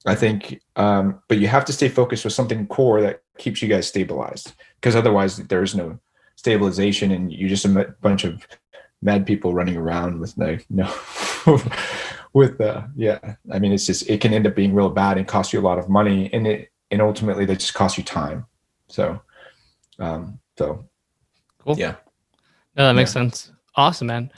I 0.04 0.16
think, 0.16 0.60
um, 0.74 1.22
but 1.28 1.38
you 1.38 1.46
have 1.46 1.64
to 1.66 1.72
stay 1.72 1.88
focused 1.88 2.24
with 2.24 2.32
something 2.32 2.66
core 2.66 3.00
that 3.02 3.22
keeps 3.38 3.62
you 3.62 3.68
guys 3.68 3.86
stabilized, 3.86 4.54
because 4.80 4.96
otherwise 4.96 5.36
there's 5.36 5.76
no 5.76 6.00
stabilization, 6.34 7.12
and 7.12 7.32
you're 7.32 7.48
just 7.48 7.64
a 7.64 7.94
bunch 8.00 8.24
of 8.24 8.44
mad 9.00 9.26
people 9.26 9.54
running 9.54 9.76
around 9.76 10.18
with 10.18 10.36
like 10.36 10.66
no. 10.70 10.92
with 12.34 12.60
uh 12.60 12.82
yeah 12.96 13.18
i 13.52 13.58
mean 13.58 13.72
it's 13.72 13.84
just 13.84 14.08
it 14.08 14.20
can 14.20 14.32
end 14.32 14.46
up 14.46 14.54
being 14.54 14.72
real 14.72 14.88
bad 14.88 15.18
and 15.18 15.28
cost 15.28 15.52
you 15.52 15.60
a 15.60 15.68
lot 15.68 15.78
of 15.78 15.88
money 15.88 16.32
and 16.32 16.46
it 16.46 16.70
and 16.90 17.02
ultimately 17.02 17.44
that 17.44 17.58
just 17.58 17.74
costs 17.74 17.98
you 17.98 18.04
time 18.04 18.46
so 18.88 19.20
um, 19.99 20.38
so 20.58 20.84
cool. 21.58 21.78
Yeah. 21.78 21.96
No, 22.76 22.87
that 22.87 22.94
makes 22.94 23.11
yeah. 23.11 23.22
sense. 23.22 23.52
Awesome, 23.75 24.06
man. 24.06 24.30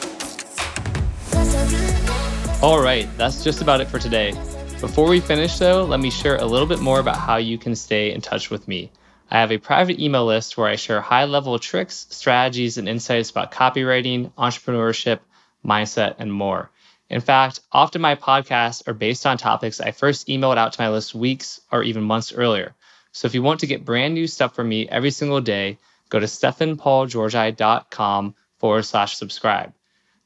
All 2.63 2.81
right, 2.81 3.09
that's 3.17 3.45
just 3.45 3.61
about 3.61 3.81
it 3.81 3.89
for 3.89 3.99
today. 3.99 4.33
Before 4.81 5.09
we 5.09 5.21
finish, 5.21 5.59
though, 5.59 5.85
let 5.85 6.01
me 6.01 6.11
share 6.11 6.37
a 6.37 6.45
little 6.45 6.67
bit 6.67 6.81
more 6.81 6.99
about 6.99 7.17
how 7.17 7.37
you 7.37 7.59
can 7.59 7.75
stay 7.75 8.13
in 8.13 8.21
touch 8.21 8.51
with 8.51 8.67
me. 8.69 8.91
I 9.31 9.41
have 9.41 9.53
a 9.53 9.59
private 9.59 9.99
email 9.99 10.27
list 10.27 10.57
where 10.57 10.69
I 10.69 10.77
share 10.77 11.01
high 11.01 11.25
level 11.25 11.59
tricks, 11.59 12.07
strategies, 12.11 12.79
and 12.79 12.89
insights 12.89 13.31
about 13.31 13.53
copywriting, 13.53 14.33
entrepreneurship, 14.35 15.21
mindset, 15.65 16.17
and 16.19 16.33
more. 16.33 16.71
In 17.11 17.21
fact, 17.21 17.61
often 17.73 18.01
my 18.01 18.15
podcasts 18.15 18.87
are 18.87 18.95
based 18.95 19.27
on 19.27 19.37
topics 19.37 19.81
I 19.81 19.91
first 19.91 20.29
emailed 20.29 20.57
out 20.57 20.73
to 20.75 20.81
my 20.81 20.89
list 20.91 21.15
weeks 21.15 21.61
or 21.71 21.83
even 21.83 22.03
months 22.03 22.33
earlier. 22.33 22.75
So 23.15 23.27
if 23.27 23.35
you 23.35 23.43
want 23.45 23.61
to 23.61 23.69
get 23.69 23.85
brand 23.85 24.15
new 24.15 24.27
stuff 24.27 24.57
from 24.57 24.69
me 24.69 24.89
every 24.89 25.13
single 25.13 25.41
day, 25.41 25.79
go 26.09 26.19
to 26.19 26.27
stefanpaulgeorgi.com 26.27 28.35
forward 28.59 28.83
slash 28.83 29.17
subscribe. 29.17 29.73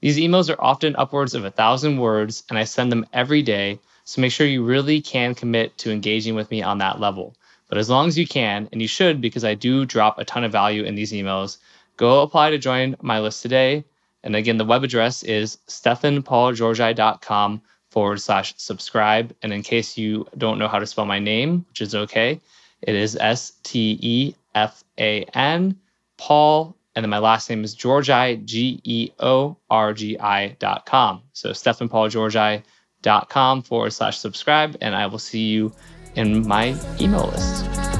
These 0.00 0.16
emails 0.16 0.48
are 0.48 0.58
often 0.58 0.96
upwards 0.96 1.34
of 1.34 1.44
a 1.44 1.50
thousand 1.50 1.98
words, 1.98 2.44
and 2.48 2.58
I 2.58 2.64
send 2.64 2.90
them 2.90 3.04
every 3.12 3.42
day. 3.42 3.78
So 4.04 4.22
make 4.22 4.32
sure 4.32 4.46
you 4.46 4.64
really 4.64 5.02
can 5.02 5.34
commit 5.34 5.76
to 5.78 5.92
engaging 5.92 6.34
with 6.34 6.50
me 6.50 6.62
on 6.62 6.78
that 6.78 6.98
level. 6.98 7.36
But 7.68 7.76
as 7.76 7.90
long 7.90 8.08
as 8.08 8.16
you 8.16 8.26
can, 8.26 8.70
and 8.72 8.80
you 8.80 8.88
should 8.88 9.20
because 9.20 9.44
I 9.44 9.54
do 9.54 9.84
drop 9.84 10.18
a 10.18 10.24
ton 10.24 10.44
of 10.44 10.52
value 10.52 10.84
in 10.84 10.94
these 10.94 11.12
emails, 11.12 11.58
go 11.98 12.22
apply 12.22 12.52
to 12.52 12.58
join 12.58 12.96
my 13.02 13.20
list 13.20 13.42
today. 13.42 13.84
And 14.22 14.34
again, 14.34 14.56
the 14.56 14.64
web 14.64 14.82
address 14.82 15.22
is 15.24 15.58
stefanpaulgeorgi.com 15.68 17.60
forward 17.90 18.20
slash 18.22 18.54
subscribe. 18.56 19.36
And 19.42 19.52
in 19.52 19.62
case 19.62 19.98
you 19.98 20.26
don't 20.38 20.58
know 20.58 20.68
how 20.68 20.78
to 20.78 20.86
spell 20.86 21.04
my 21.04 21.18
name, 21.18 21.66
which 21.68 21.82
is 21.82 21.94
okay, 21.94 22.40
it 22.82 22.94
is 22.94 23.16
S 23.16 23.52
T 23.62 23.98
E 24.00 24.34
F 24.54 24.84
A 24.98 25.24
N, 25.34 25.78
Paul, 26.16 26.76
and 26.94 27.04
then 27.04 27.10
my 27.10 27.18
last 27.18 27.50
name 27.50 27.64
is 27.64 27.74
Georgi, 27.74 28.36
G 28.44 28.80
E 28.84 29.10
O 29.20 29.56
R 29.70 29.92
G 29.92 30.18
I 30.18 30.48
dot 30.58 30.86
com. 30.86 31.22
So 31.32 31.50
stefanpaulgeorgi.com 31.50 33.62
forward 33.62 33.92
slash 33.92 34.18
subscribe, 34.18 34.76
and 34.80 34.94
I 34.94 35.06
will 35.06 35.18
see 35.18 35.46
you 35.46 35.72
in 36.14 36.46
my 36.46 36.76
email 37.00 37.26
list. 37.28 37.97